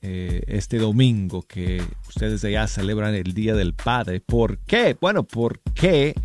eh, 0.04 0.42
este 0.48 0.78
domingo 0.78 1.42
que 1.42 1.80
ustedes 2.08 2.42
allá 2.42 2.66
celebran 2.66 3.14
el 3.14 3.34
Día 3.34 3.54
del 3.54 3.72
Padre. 3.72 4.20
¿Por 4.20 4.58
qué? 4.58 4.96
Bueno, 5.00 5.22
porque 5.22 6.16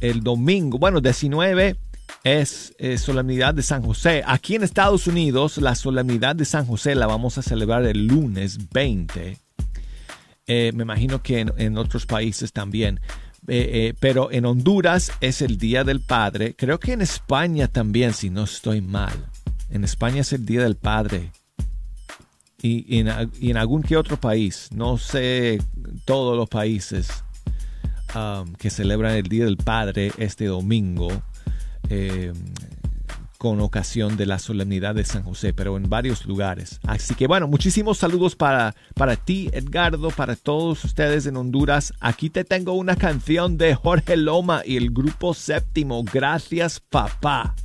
el 0.00 0.22
domingo, 0.22 0.78
bueno, 0.78 1.00
19 1.00 1.78
es 2.24 2.74
eh, 2.78 2.98
solemnidad 2.98 3.54
de 3.54 3.62
San 3.62 3.80
José. 3.82 4.22
Aquí 4.26 4.54
en 4.54 4.64
Estados 4.64 5.06
Unidos, 5.06 5.56
la 5.56 5.74
solemnidad 5.74 6.36
de 6.36 6.44
San 6.44 6.66
José 6.66 6.94
la 6.94 7.06
vamos 7.06 7.38
a 7.38 7.42
celebrar 7.42 7.86
el 7.86 8.06
lunes 8.06 8.68
20. 8.70 9.38
Eh, 10.46 10.72
me 10.74 10.82
imagino 10.82 11.22
que 11.22 11.40
en, 11.40 11.78
otros 11.78 12.04
países 12.04 12.52
también. 12.52 13.00
Pero 13.46 14.30
en 14.30 14.44
Honduras 14.44 15.10
es 15.22 15.40
el 15.40 15.56
Día 15.56 15.84
del 15.84 16.00
Padre. 16.00 16.54
Creo 16.54 16.78
que 16.78 16.92
en 16.92 17.00
España 17.00 17.66
también, 17.66 18.12
si 18.12 18.28
no 18.28 18.44
estoy 18.44 18.82
mal. 18.82 19.30
En 19.70 19.84
España 19.84 20.20
es 20.20 20.34
el 20.34 20.44
Día 20.44 20.62
del 20.62 20.76
Padre. 20.76 21.32
Y, 22.62 22.98
en, 22.98 23.08
y 23.40 23.50
en 23.50 23.56
algún 23.56 23.82
que 23.82 23.96
otro 23.96 24.16
país. 24.16 24.68
No 24.72 24.96
sé 24.96 25.60
todos 26.04 26.36
los 26.36 26.48
países 26.48 27.24
um, 28.14 28.52
que 28.54 28.70
celebran 28.70 29.16
el 29.16 29.24
Día 29.24 29.44
del 29.44 29.56
Padre 29.56 30.12
este 30.16 30.46
domingo. 30.46 31.08
eh, 31.90 32.32
con 33.38 33.60
ocasión 33.60 34.16
de 34.16 34.24
la 34.24 34.38
solemnidad 34.38 34.94
de 34.94 35.02
San 35.02 35.24
José, 35.24 35.52
pero 35.52 35.76
en 35.76 35.90
varios 35.90 36.26
lugares. 36.26 36.78
Así 36.84 37.16
que 37.16 37.26
bueno, 37.26 37.48
muchísimos 37.48 37.98
saludos 37.98 38.36
para, 38.36 38.76
para 38.94 39.16
ti, 39.16 39.50
Edgardo, 39.52 40.10
para 40.10 40.36
todos 40.36 40.84
ustedes 40.84 41.26
en 41.26 41.36
Honduras. 41.36 41.92
Aquí 41.98 42.30
te 42.30 42.44
tengo 42.44 42.74
una 42.74 42.94
canción 42.94 43.58
de 43.58 43.74
Jorge 43.74 44.16
Loma 44.16 44.62
y 44.64 44.76
el 44.76 44.92
grupo 44.92 45.34
séptimo. 45.34 46.04
Gracias, 46.04 46.78
papá. 46.78 47.56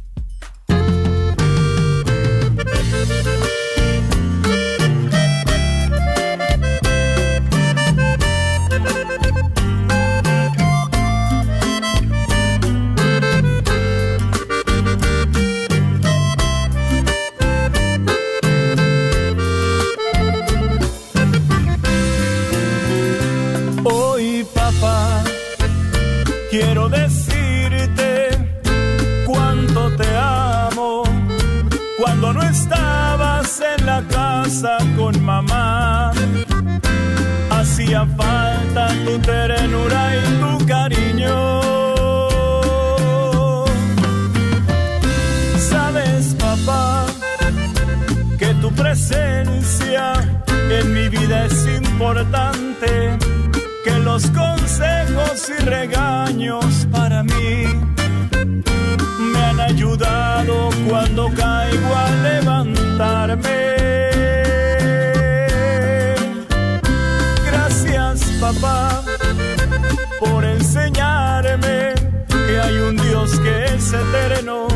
Presencia 49.08 50.14
en 50.70 50.94
mi 50.94 51.10
vida 51.10 51.46
es 51.46 51.66
importante, 51.66 53.18
que 53.84 54.00
los 54.00 54.30
consejos 54.32 55.50
y 55.50 55.64
regaños 55.64 56.88
para 56.92 57.24
mí 57.24 57.66
me 59.20 59.40
han 59.40 59.60
ayudado 59.60 60.70
cuando 60.90 61.30
caigo 61.36 61.96
a 61.96 62.10
levantarme. 62.30 63.78
Gracias 67.46 68.22
papá 68.42 69.04
por 70.20 70.44
enseñarme 70.44 71.94
que 72.30 72.60
hay 72.60 72.78
un 72.78 72.98
Dios 72.98 73.40
que 73.40 73.66
es 73.66 73.94
eterno, 73.94 74.68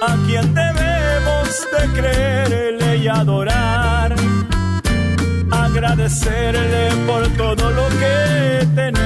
a 0.00 0.16
quien 0.26 0.54
debemos 0.54 1.66
de 1.72 2.00
creerle 2.00 2.73
y 3.04 3.08
adorar. 3.08 4.14
Agradecerle 5.50 6.88
por 7.06 7.28
todo 7.36 7.70
lo 7.70 7.86
que 8.00 8.66
tenemos. 8.74 9.03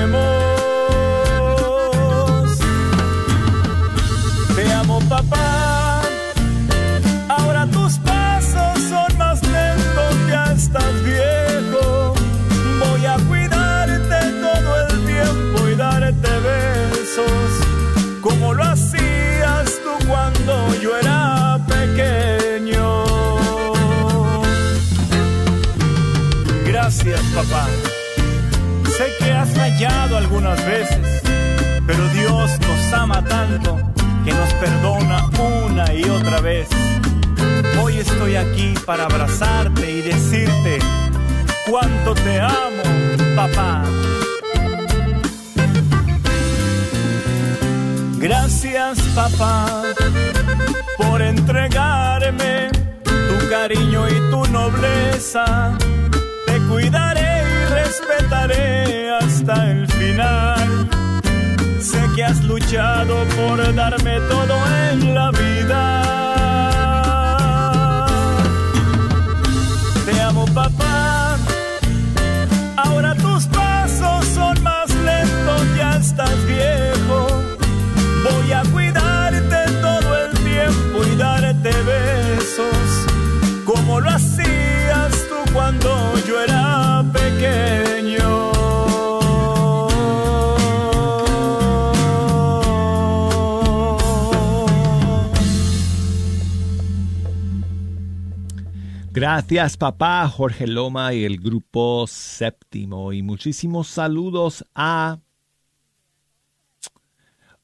Papá, 27.38 27.68
sé 28.96 29.06
que 29.18 29.30
has 29.30 29.48
fallado 29.50 30.16
algunas 30.16 30.58
veces, 30.66 31.22
pero 31.86 32.08
Dios 32.08 32.50
nos 32.66 32.92
ama 32.92 33.24
tanto 33.24 33.78
que 34.24 34.32
nos 34.32 34.52
perdona 34.54 35.30
una 35.38 35.94
y 35.94 36.02
otra 36.02 36.40
vez. 36.40 36.68
Hoy 37.80 37.98
estoy 37.98 38.34
aquí 38.34 38.74
para 38.84 39.04
abrazarte 39.04 39.88
y 39.88 40.00
decirte 40.02 40.80
cuánto 41.70 42.14
te 42.14 42.40
amo, 42.40 42.82
papá. 43.36 43.84
Gracias, 48.18 48.98
papá, 49.14 49.82
por 50.96 51.22
entregarme 51.22 52.68
tu 53.04 53.48
cariño 53.48 54.08
y 54.08 54.30
tu 54.30 54.44
nobleza. 54.46 55.78
Te 56.46 56.58
cuidaré 56.62 57.27
respetaré 57.88 59.10
hasta 59.10 59.70
el 59.70 59.86
final. 59.88 60.88
Sé 61.80 62.00
que 62.14 62.24
has 62.24 62.42
luchado 62.44 63.14
por 63.36 63.56
darme 63.74 64.16
todo 64.32 64.54
en 64.90 65.14
la 65.14 65.30
vida. 65.30 65.84
Te 70.06 70.20
amo, 70.20 70.44
papá. 70.54 71.36
Ahora 72.76 73.14
tus 73.14 73.46
pasos 73.46 74.26
son 74.34 74.62
más 74.62 74.88
lentos, 75.10 75.60
ya 75.76 75.96
estás 75.96 76.36
viejo. 76.46 77.20
Voy 78.26 78.52
a 78.52 78.62
cuidarte 78.72 79.60
todo 79.86 80.08
el 80.24 80.32
tiempo 80.50 80.96
y 81.10 81.16
darte 81.16 81.72
besos, 81.92 82.88
como 83.64 84.00
lo 84.00 84.10
hacías 84.10 85.12
tú 85.28 85.38
cuando 85.54 85.90
yo 86.26 86.42
era 86.42 86.57
Gracias 99.20 99.76
papá 99.76 100.28
Jorge 100.28 100.68
Loma 100.68 101.12
y 101.12 101.24
el 101.24 101.40
grupo 101.40 102.06
séptimo 102.06 103.12
y 103.12 103.20
muchísimos 103.20 103.88
saludos 103.88 104.64
a 104.76 105.18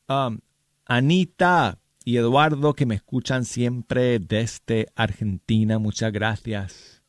um, 0.09 0.41
Anita 0.85 1.79
y 2.05 2.17
Eduardo 2.17 2.75
que 2.75 2.87
me 2.87 2.97
escuchan 2.97 3.45
siempre 3.45 4.19
desde 4.19 4.89
Argentina. 4.97 5.79
Muchas 5.79 6.11
gracias 6.13 7.05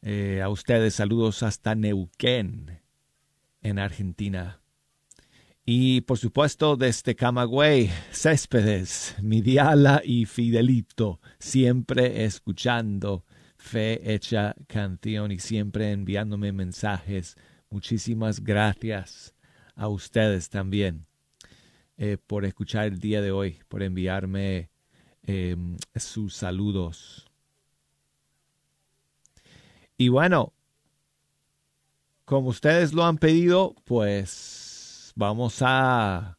eh, 0.00 0.40
a 0.42 0.48
ustedes. 0.48 0.94
Saludos 0.94 1.42
hasta 1.42 1.74
Neuquén 1.74 2.80
en 3.60 3.78
Argentina. 3.78 4.62
Y 5.66 6.00
por 6.00 6.16
supuesto 6.16 6.78
desde 6.78 7.14
Camagüey, 7.14 7.90
Céspedes, 8.12 9.14
Midiala 9.20 10.00
y 10.02 10.24
Fidelito, 10.24 11.20
siempre 11.38 12.24
escuchando 12.24 13.26
Fe 13.58 14.14
Hecha 14.14 14.54
Canción 14.66 15.32
y 15.32 15.40
siempre 15.40 15.92
enviándome 15.92 16.52
mensajes. 16.52 17.36
Muchísimas 17.68 18.42
gracias 18.42 19.34
a 19.74 19.88
ustedes 19.88 20.48
también 20.48 21.06
eh, 21.98 22.16
por 22.26 22.44
escuchar 22.44 22.86
el 22.86 22.98
día 22.98 23.20
de 23.20 23.32
hoy, 23.32 23.58
por 23.68 23.82
enviarme 23.82 24.70
eh, 25.24 25.56
sus 25.96 26.34
saludos. 26.34 27.26
Y 29.98 30.08
bueno, 30.08 30.52
como 32.24 32.50
ustedes 32.50 32.92
lo 32.92 33.04
han 33.04 33.18
pedido, 33.18 33.74
pues 33.84 35.12
vamos 35.16 35.58
a... 35.60 36.38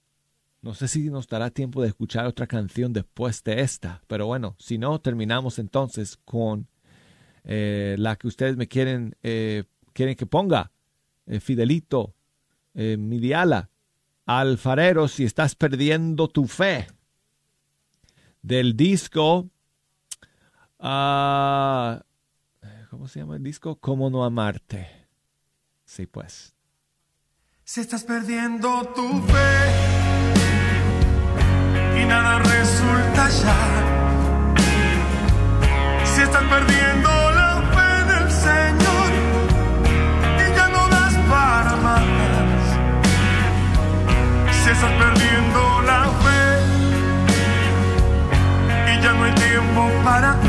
No 0.62 0.74
sé 0.74 0.88
si 0.88 1.10
nos 1.10 1.28
dará 1.28 1.50
tiempo 1.50 1.82
de 1.82 1.90
escuchar 1.90 2.26
otra 2.26 2.48
canción 2.48 2.92
después 2.94 3.44
de 3.44 3.62
esta, 3.62 4.02
pero 4.08 4.28
bueno, 4.28 4.56
si 4.60 4.78
no, 4.78 5.00
terminamos 5.00 5.60
entonces 5.60 6.18
con 6.26 6.68
eh, 7.44 7.96
la 7.98 8.16
que 8.16 8.28
ustedes 8.28 8.58
me 8.58 8.68
quieren, 8.68 9.16
eh, 9.24 9.64
quieren 9.94 10.16
que 10.16 10.26
ponga, 10.26 10.72
eh, 11.26 11.40
Fidelito, 11.40 12.14
Midiala, 12.74 13.70
Alfarero, 14.26 15.10
si 15.10 15.26
estás 15.26 15.56
perdiendo 15.56 16.30
tu 16.30 16.48
fe, 16.48 16.88
del 18.42 18.76
disco, 18.78 19.50
ah, 20.80 22.02
¿cómo 22.90 23.08
se 23.08 23.20
llama 23.20 23.36
el 23.36 23.44
disco? 23.44 23.76
¿Cómo 23.80 24.10
no 24.10 24.24
amarte? 24.24 24.88
Sí, 25.84 26.06
pues. 26.06 26.54
Si 27.64 27.82
estás 27.82 28.04
perdiendo 28.04 28.84
tu 28.96 29.22
fe 29.24 30.00
y 32.02 32.06
nada 32.06 32.40
resulta 32.40 33.30
ya. 33.30 34.56
Si 36.06 36.22
estás 36.22 36.44
perdiendo 36.44 36.99
tiempo 49.70 49.90
para 50.04 50.49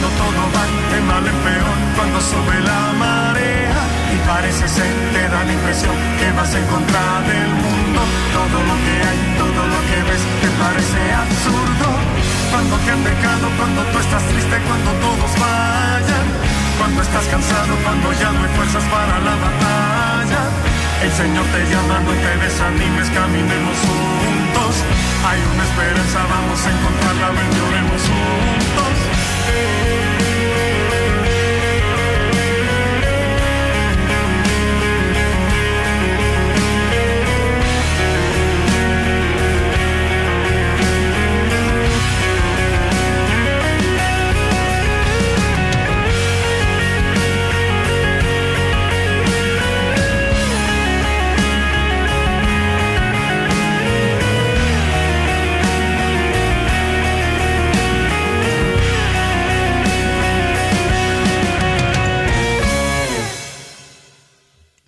Cuando 0.00 0.16
todo 0.16 0.42
va 0.56 0.64
de 0.64 1.00
mal 1.02 1.26
en 1.26 1.38
peor, 1.44 1.76
cuando 1.94 2.20
sube 2.24 2.56
la 2.64 2.80
marea 2.96 3.80
y 4.08 4.16
parece 4.24 4.66
ser, 4.66 4.88
te 5.12 5.28
da 5.28 5.44
la 5.44 5.52
impresión 5.52 5.92
que 6.18 6.32
vas 6.32 6.54
en 6.54 6.64
contra 6.72 7.04
del 7.28 7.52
mundo. 7.60 8.00
Todo 8.32 8.58
lo 8.64 8.76
que 8.80 8.94
hay, 8.96 9.20
todo 9.36 9.60
lo 9.60 9.80
que 9.88 9.98
ves, 10.08 10.24
te 10.40 10.48
parece 10.56 11.00
absurdo. 11.12 11.88
Cuando 12.48 12.76
te 12.80 12.90
han 12.96 13.04
dejado, 13.04 13.44
cuando 13.60 13.80
tú 13.92 13.98
estás 13.98 14.24
triste, 14.24 14.56
cuando 14.64 14.90
todos 15.04 15.30
vayan. 15.36 16.26
Cuando 16.80 17.02
estás 17.02 17.26
cansado, 17.28 17.76
cuando 17.84 18.08
ya 18.16 18.32
no 18.32 18.40
hay 18.40 18.52
fuerzas 18.56 18.84
para 18.88 19.20
la 19.20 19.36
batalla. 19.36 20.42
El 21.04 21.12
Señor 21.12 21.44
te 21.52 21.60
llama, 21.68 22.00
no 22.08 22.12
te 22.24 22.32
desanimes, 22.40 23.08
caminemos 23.12 23.76
juntos. 23.84 24.72
Hay 25.28 25.40
una 25.44 25.64
esperanza, 25.68 26.18
vamos 26.24 26.58
a 26.64 26.68
encontrarla, 26.72 27.28
juntos. 28.00 29.19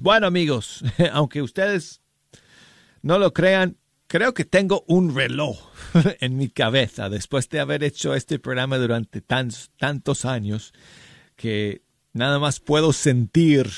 Bueno 0.02 0.26
amigos, 0.26 0.82
aunque 1.12 1.42
ustedes 1.42 2.02
no 3.02 3.20
lo 3.20 3.32
crean, 3.32 3.76
creo 4.08 4.34
que 4.34 4.44
tengo 4.44 4.82
un 4.88 5.14
reloj 5.14 5.70
en 6.20 6.36
mi 6.36 6.48
cabeza 6.48 7.08
después 7.08 7.48
de 7.48 7.60
haber 7.60 7.84
hecho 7.84 8.12
este 8.16 8.40
programa 8.40 8.78
durante 8.78 9.20
tantos, 9.20 9.70
tantos 9.78 10.24
años 10.24 10.72
que 11.36 11.82
nada 12.14 12.40
más 12.40 12.58
puedo 12.58 12.92
sentir 12.92 13.70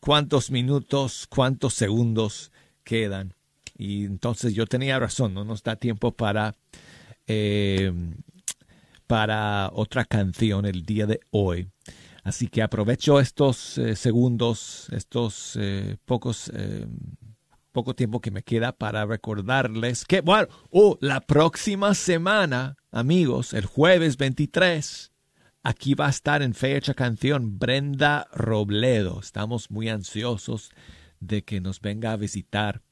cuántos 0.00 0.50
minutos, 0.50 1.28
cuántos 1.28 1.74
segundos 1.74 2.50
quedan. 2.82 3.34
Y 3.78 4.04
entonces 4.04 4.52
yo 4.52 4.66
tenía 4.66 4.98
razón, 4.98 5.32
no 5.32 5.44
nos 5.44 5.62
da 5.62 5.76
tiempo 5.76 6.10
para, 6.10 6.56
eh, 7.28 7.92
para 9.06 9.70
otra 9.72 10.06
canción 10.06 10.66
el 10.66 10.82
día 10.82 11.06
de 11.06 11.20
hoy. 11.30 11.68
Así 12.26 12.48
que 12.48 12.60
aprovecho 12.60 13.20
estos 13.20 13.78
eh, 13.78 13.94
segundos, 13.94 14.88
estos 14.90 15.56
eh, 15.60 15.96
pocos, 16.04 16.50
eh, 16.52 16.84
poco 17.70 17.94
tiempo 17.94 18.20
que 18.20 18.32
me 18.32 18.42
queda 18.42 18.72
para 18.72 19.06
recordarles 19.06 20.04
que, 20.04 20.22
bueno, 20.22 20.48
oh, 20.70 20.98
la 21.00 21.20
próxima 21.20 21.94
semana, 21.94 22.78
amigos, 22.90 23.52
el 23.52 23.64
jueves 23.64 24.16
23, 24.16 25.12
aquí 25.62 25.94
va 25.94 26.08
a 26.08 26.10
estar 26.10 26.42
en 26.42 26.54
fecha 26.54 26.94
canción 26.94 27.60
Brenda 27.60 28.26
Robledo. 28.32 29.20
Estamos 29.20 29.70
muy 29.70 29.88
ansiosos 29.88 30.72
de 31.20 31.44
que 31.44 31.60
nos 31.60 31.80
venga 31.80 32.10
a 32.10 32.16
visitar 32.16 32.82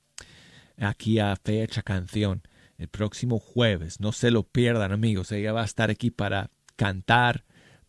aquí 0.79 1.19
a 1.19 1.35
fecha 1.35 1.83
canción 1.83 2.43
el 2.79 2.87
próximo 2.87 3.41
jueves. 3.41 3.99
No 3.99 4.13
se 4.13 4.31
lo 4.31 4.45
pierdan, 4.45 4.93
amigos. 4.93 5.33
Ella 5.33 5.53
va 5.53 5.63
a 5.63 5.67
estar 5.67 5.91
aquí 5.91 6.13
para 6.13 6.53
cantar 6.77 7.45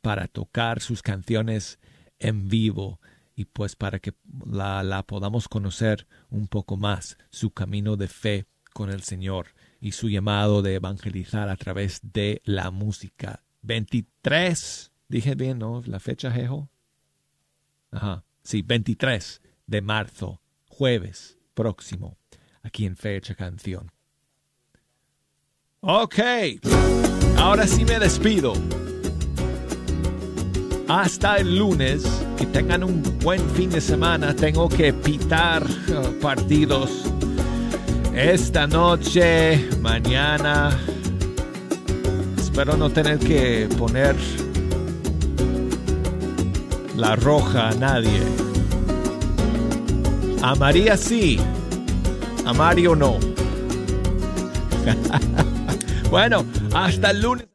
para 0.05 0.27
tocar 0.27 0.81
sus 0.81 1.01
canciones 1.01 1.79
en 2.19 2.47
vivo 2.47 2.99
y 3.35 3.45
pues 3.45 3.75
para 3.75 3.97
que 3.97 4.13
la, 4.45 5.03
podamos 5.07 5.47
conocer 5.47 6.05
un 6.29 6.47
poco 6.47 6.77
más, 6.77 7.17
su 7.31 7.49
camino 7.49 7.97
de 7.97 8.07
fe 8.07 8.45
con 8.71 8.91
el 8.91 9.01
Señor 9.01 9.47
y 9.81 9.93
su 9.93 10.07
llamado 10.07 10.61
de 10.61 10.75
evangelizar 10.75 11.49
a 11.49 11.55
través 11.55 12.01
de 12.03 12.43
la 12.45 12.69
música. 12.69 13.43
23, 13.63 14.91
dije 15.07 15.33
bien, 15.33 15.57
¿no? 15.57 15.81
La 15.87 15.99
fecha, 15.99 16.29
Jejo. 16.29 16.69
Ajá, 17.89 18.23
sí, 18.43 18.61
23 18.61 19.41
de 19.65 19.81
marzo, 19.81 20.39
jueves 20.67 21.39
próximo, 21.55 22.15
aquí 22.61 22.85
en 22.85 22.95
Fecha 22.95 23.33
Canción. 23.33 23.91
Ok, 25.79 26.19
ahora 27.37 27.65
sí 27.65 27.83
me 27.85 27.97
despido. 27.97 28.53
Hasta 30.87 31.37
el 31.37 31.57
lunes, 31.57 32.03
que 32.37 32.45
tengan 32.45 32.83
un 32.83 33.01
buen 33.21 33.41
fin 33.51 33.71
de 33.71 33.81
semana. 33.81 34.35
Tengo 34.35 34.69
que 34.69 34.93
pitar 34.93 35.63
uh, 35.63 36.19
partidos 36.21 37.05
esta 38.13 38.67
noche, 38.67 39.67
mañana. 39.81 40.77
Espero 42.37 42.77
no 42.77 42.91
tener 42.91 43.17
que 43.17 43.67
poner 43.79 44.15
la 46.95 47.15
roja 47.15 47.69
a 47.69 47.73
nadie. 47.73 48.21
A 50.43 50.53
María 50.53 50.95
sí, 50.97 51.39
a 52.45 52.53
Mario 52.53 52.95
no. 52.95 53.17
bueno, 56.11 56.45
hasta 56.73 57.09
el 57.09 57.21
lunes. 57.21 57.54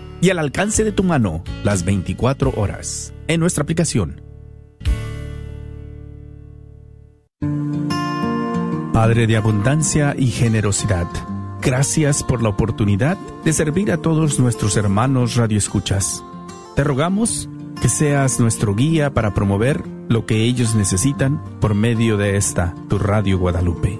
y 0.21 0.29
al 0.29 0.39
alcance 0.39 0.83
de 0.83 0.91
tu 0.91 1.03
mano 1.03 1.43
las 1.63 1.83
24 1.83 2.53
horas 2.55 3.13
en 3.27 3.39
nuestra 3.39 3.63
aplicación. 3.63 4.21
Padre 8.93 9.25
de 9.25 9.35
abundancia 9.35 10.15
y 10.17 10.27
generosidad, 10.27 11.07
gracias 11.61 12.23
por 12.23 12.43
la 12.43 12.49
oportunidad 12.49 13.17
de 13.43 13.51
servir 13.51 13.91
a 13.91 13.97
todos 13.97 14.39
nuestros 14.39 14.77
hermanos 14.77 15.35
radioescuchas. 15.35 16.23
Te 16.75 16.83
rogamos 16.83 17.49
que 17.81 17.89
seas 17.89 18.39
nuestro 18.39 18.75
guía 18.75 19.11
para 19.11 19.33
promover 19.33 19.83
lo 20.07 20.25
que 20.25 20.43
ellos 20.43 20.75
necesitan 20.75 21.41
por 21.59 21.73
medio 21.73 22.17
de 22.17 22.37
esta, 22.37 22.75
tu 22.89 22.99
Radio 22.99 23.39
Guadalupe. 23.39 23.99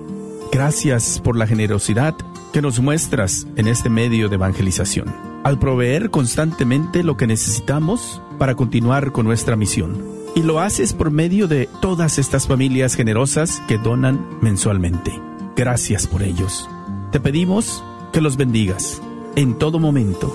Gracias 0.52 1.20
por 1.24 1.36
la 1.36 1.48
generosidad 1.48 2.14
que 2.54 2.62
nos 2.62 2.80
muestras 2.80 3.48
en 3.56 3.68
este 3.68 3.90
medio 3.90 4.30
de 4.30 4.36
evangelización, 4.36 5.31
al 5.44 5.60
proveer 5.60 6.10
constantemente 6.10 7.04
lo 7.04 7.18
que 7.18 7.28
necesitamos 7.28 8.22
para 8.38 8.56
continuar 8.56 9.12
con 9.12 9.26
nuestra 9.26 9.56
misión 9.56 10.04
y 10.36 10.44
lo 10.44 10.60
haces 10.60 10.94
por 10.94 11.12
medio 11.12 11.48
de 11.48 11.68
todas 11.82 12.18
estas 12.18 12.48
familias 12.48 12.96
generosas 12.96 13.62
que 13.68 13.78
donan 13.78 14.26
mensualmente. 14.42 15.12
Gracias 15.56 16.08
por 16.08 16.24
ellos. 16.24 16.70
Te 17.12 17.20
pedimos 17.20 17.84
que 18.14 18.22
los 18.22 18.38
bendigas 18.38 19.02
en 19.36 19.58
todo 19.58 19.80
momento. 19.80 20.34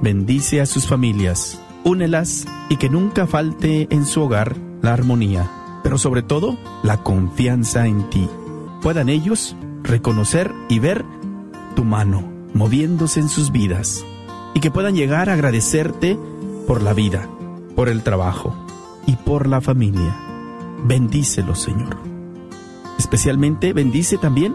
Bendice 0.00 0.60
a 0.60 0.66
sus 0.66 0.86
familias, 0.86 1.60
únelas 1.84 2.46
y 2.68 2.76
que 2.76 2.88
nunca 2.88 3.26
falte 3.26 3.88
en 3.90 4.04
su 4.04 4.22
hogar 4.22 4.56
la 4.80 4.92
armonía, 4.92 5.50
pero 5.82 5.98
sobre 5.98 6.22
todo 6.22 6.56
la 6.82 7.02
confianza 7.02 7.86
en 7.86 8.08
ti. 8.10 8.28
Puedan 8.80 9.08
ellos 9.08 9.56
reconocer 9.82 10.52
y 10.68 10.78
ver 10.78 11.04
tu 11.74 11.84
mano 11.84 12.30
moviéndose 12.54 13.20
en 13.20 13.28
sus 13.28 13.50
vidas 13.50 14.04
y 14.54 14.60
que 14.60 14.70
puedan 14.70 14.94
llegar 14.94 15.30
a 15.30 15.34
agradecerte 15.34 16.18
por 16.66 16.82
la 16.82 16.92
vida, 16.92 17.28
por 17.74 17.88
el 17.88 18.02
trabajo, 18.02 18.54
y 19.06 19.16
por 19.16 19.48
la 19.48 19.60
familia. 19.60 20.16
Bendícelo, 20.84 21.54
Señor. 21.54 21.96
Especialmente 22.98 23.72
bendice 23.72 24.18
también 24.18 24.54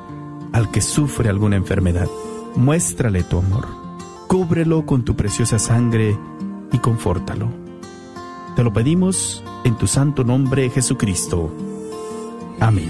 al 0.53 0.71
que 0.71 0.81
sufre 0.81 1.29
alguna 1.29 1.55
enfermedad. 1.55 2.07
Muéstrale 2.55 3.23
tu 3.23 3.39
amor. 3.39 3.67
Cúbrelo 4.27 4.85
con 4.85 5.03
tu 5.03 5.15
preciosa 5.15 5.59
sangre 5.59 6.17
y 6.71 6.79
confórtalo. 6.79 7.49
Te 8.55 8.63
lo 8.63 8.73
pedimos 8.73 9.43
en 9.63 9.75
tu 9.77 9.87
santo 9.87 10.23
nombre, 10.23 10.69
Jesucristo. 10.69 11.51
Amén. 12.59 12.89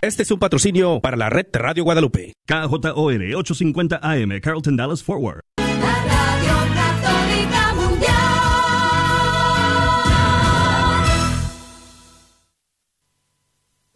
Este 0.00 0.22
es 0.22 0.30
un 0.30 0.38
patrocinio 0.38 1.00
para 1.00 1.16
la 1.16 1.28
red 1.28 1.46
Radio 1.52 1.82
Guadalupe. 1.82 2.32
KJOR 2.46 3.34
850 3.34 3.98
AM, 4.00 4.40
Carlton 4.40 4.76
Dallas 4.76 5.02
Forward. 5.02 5.40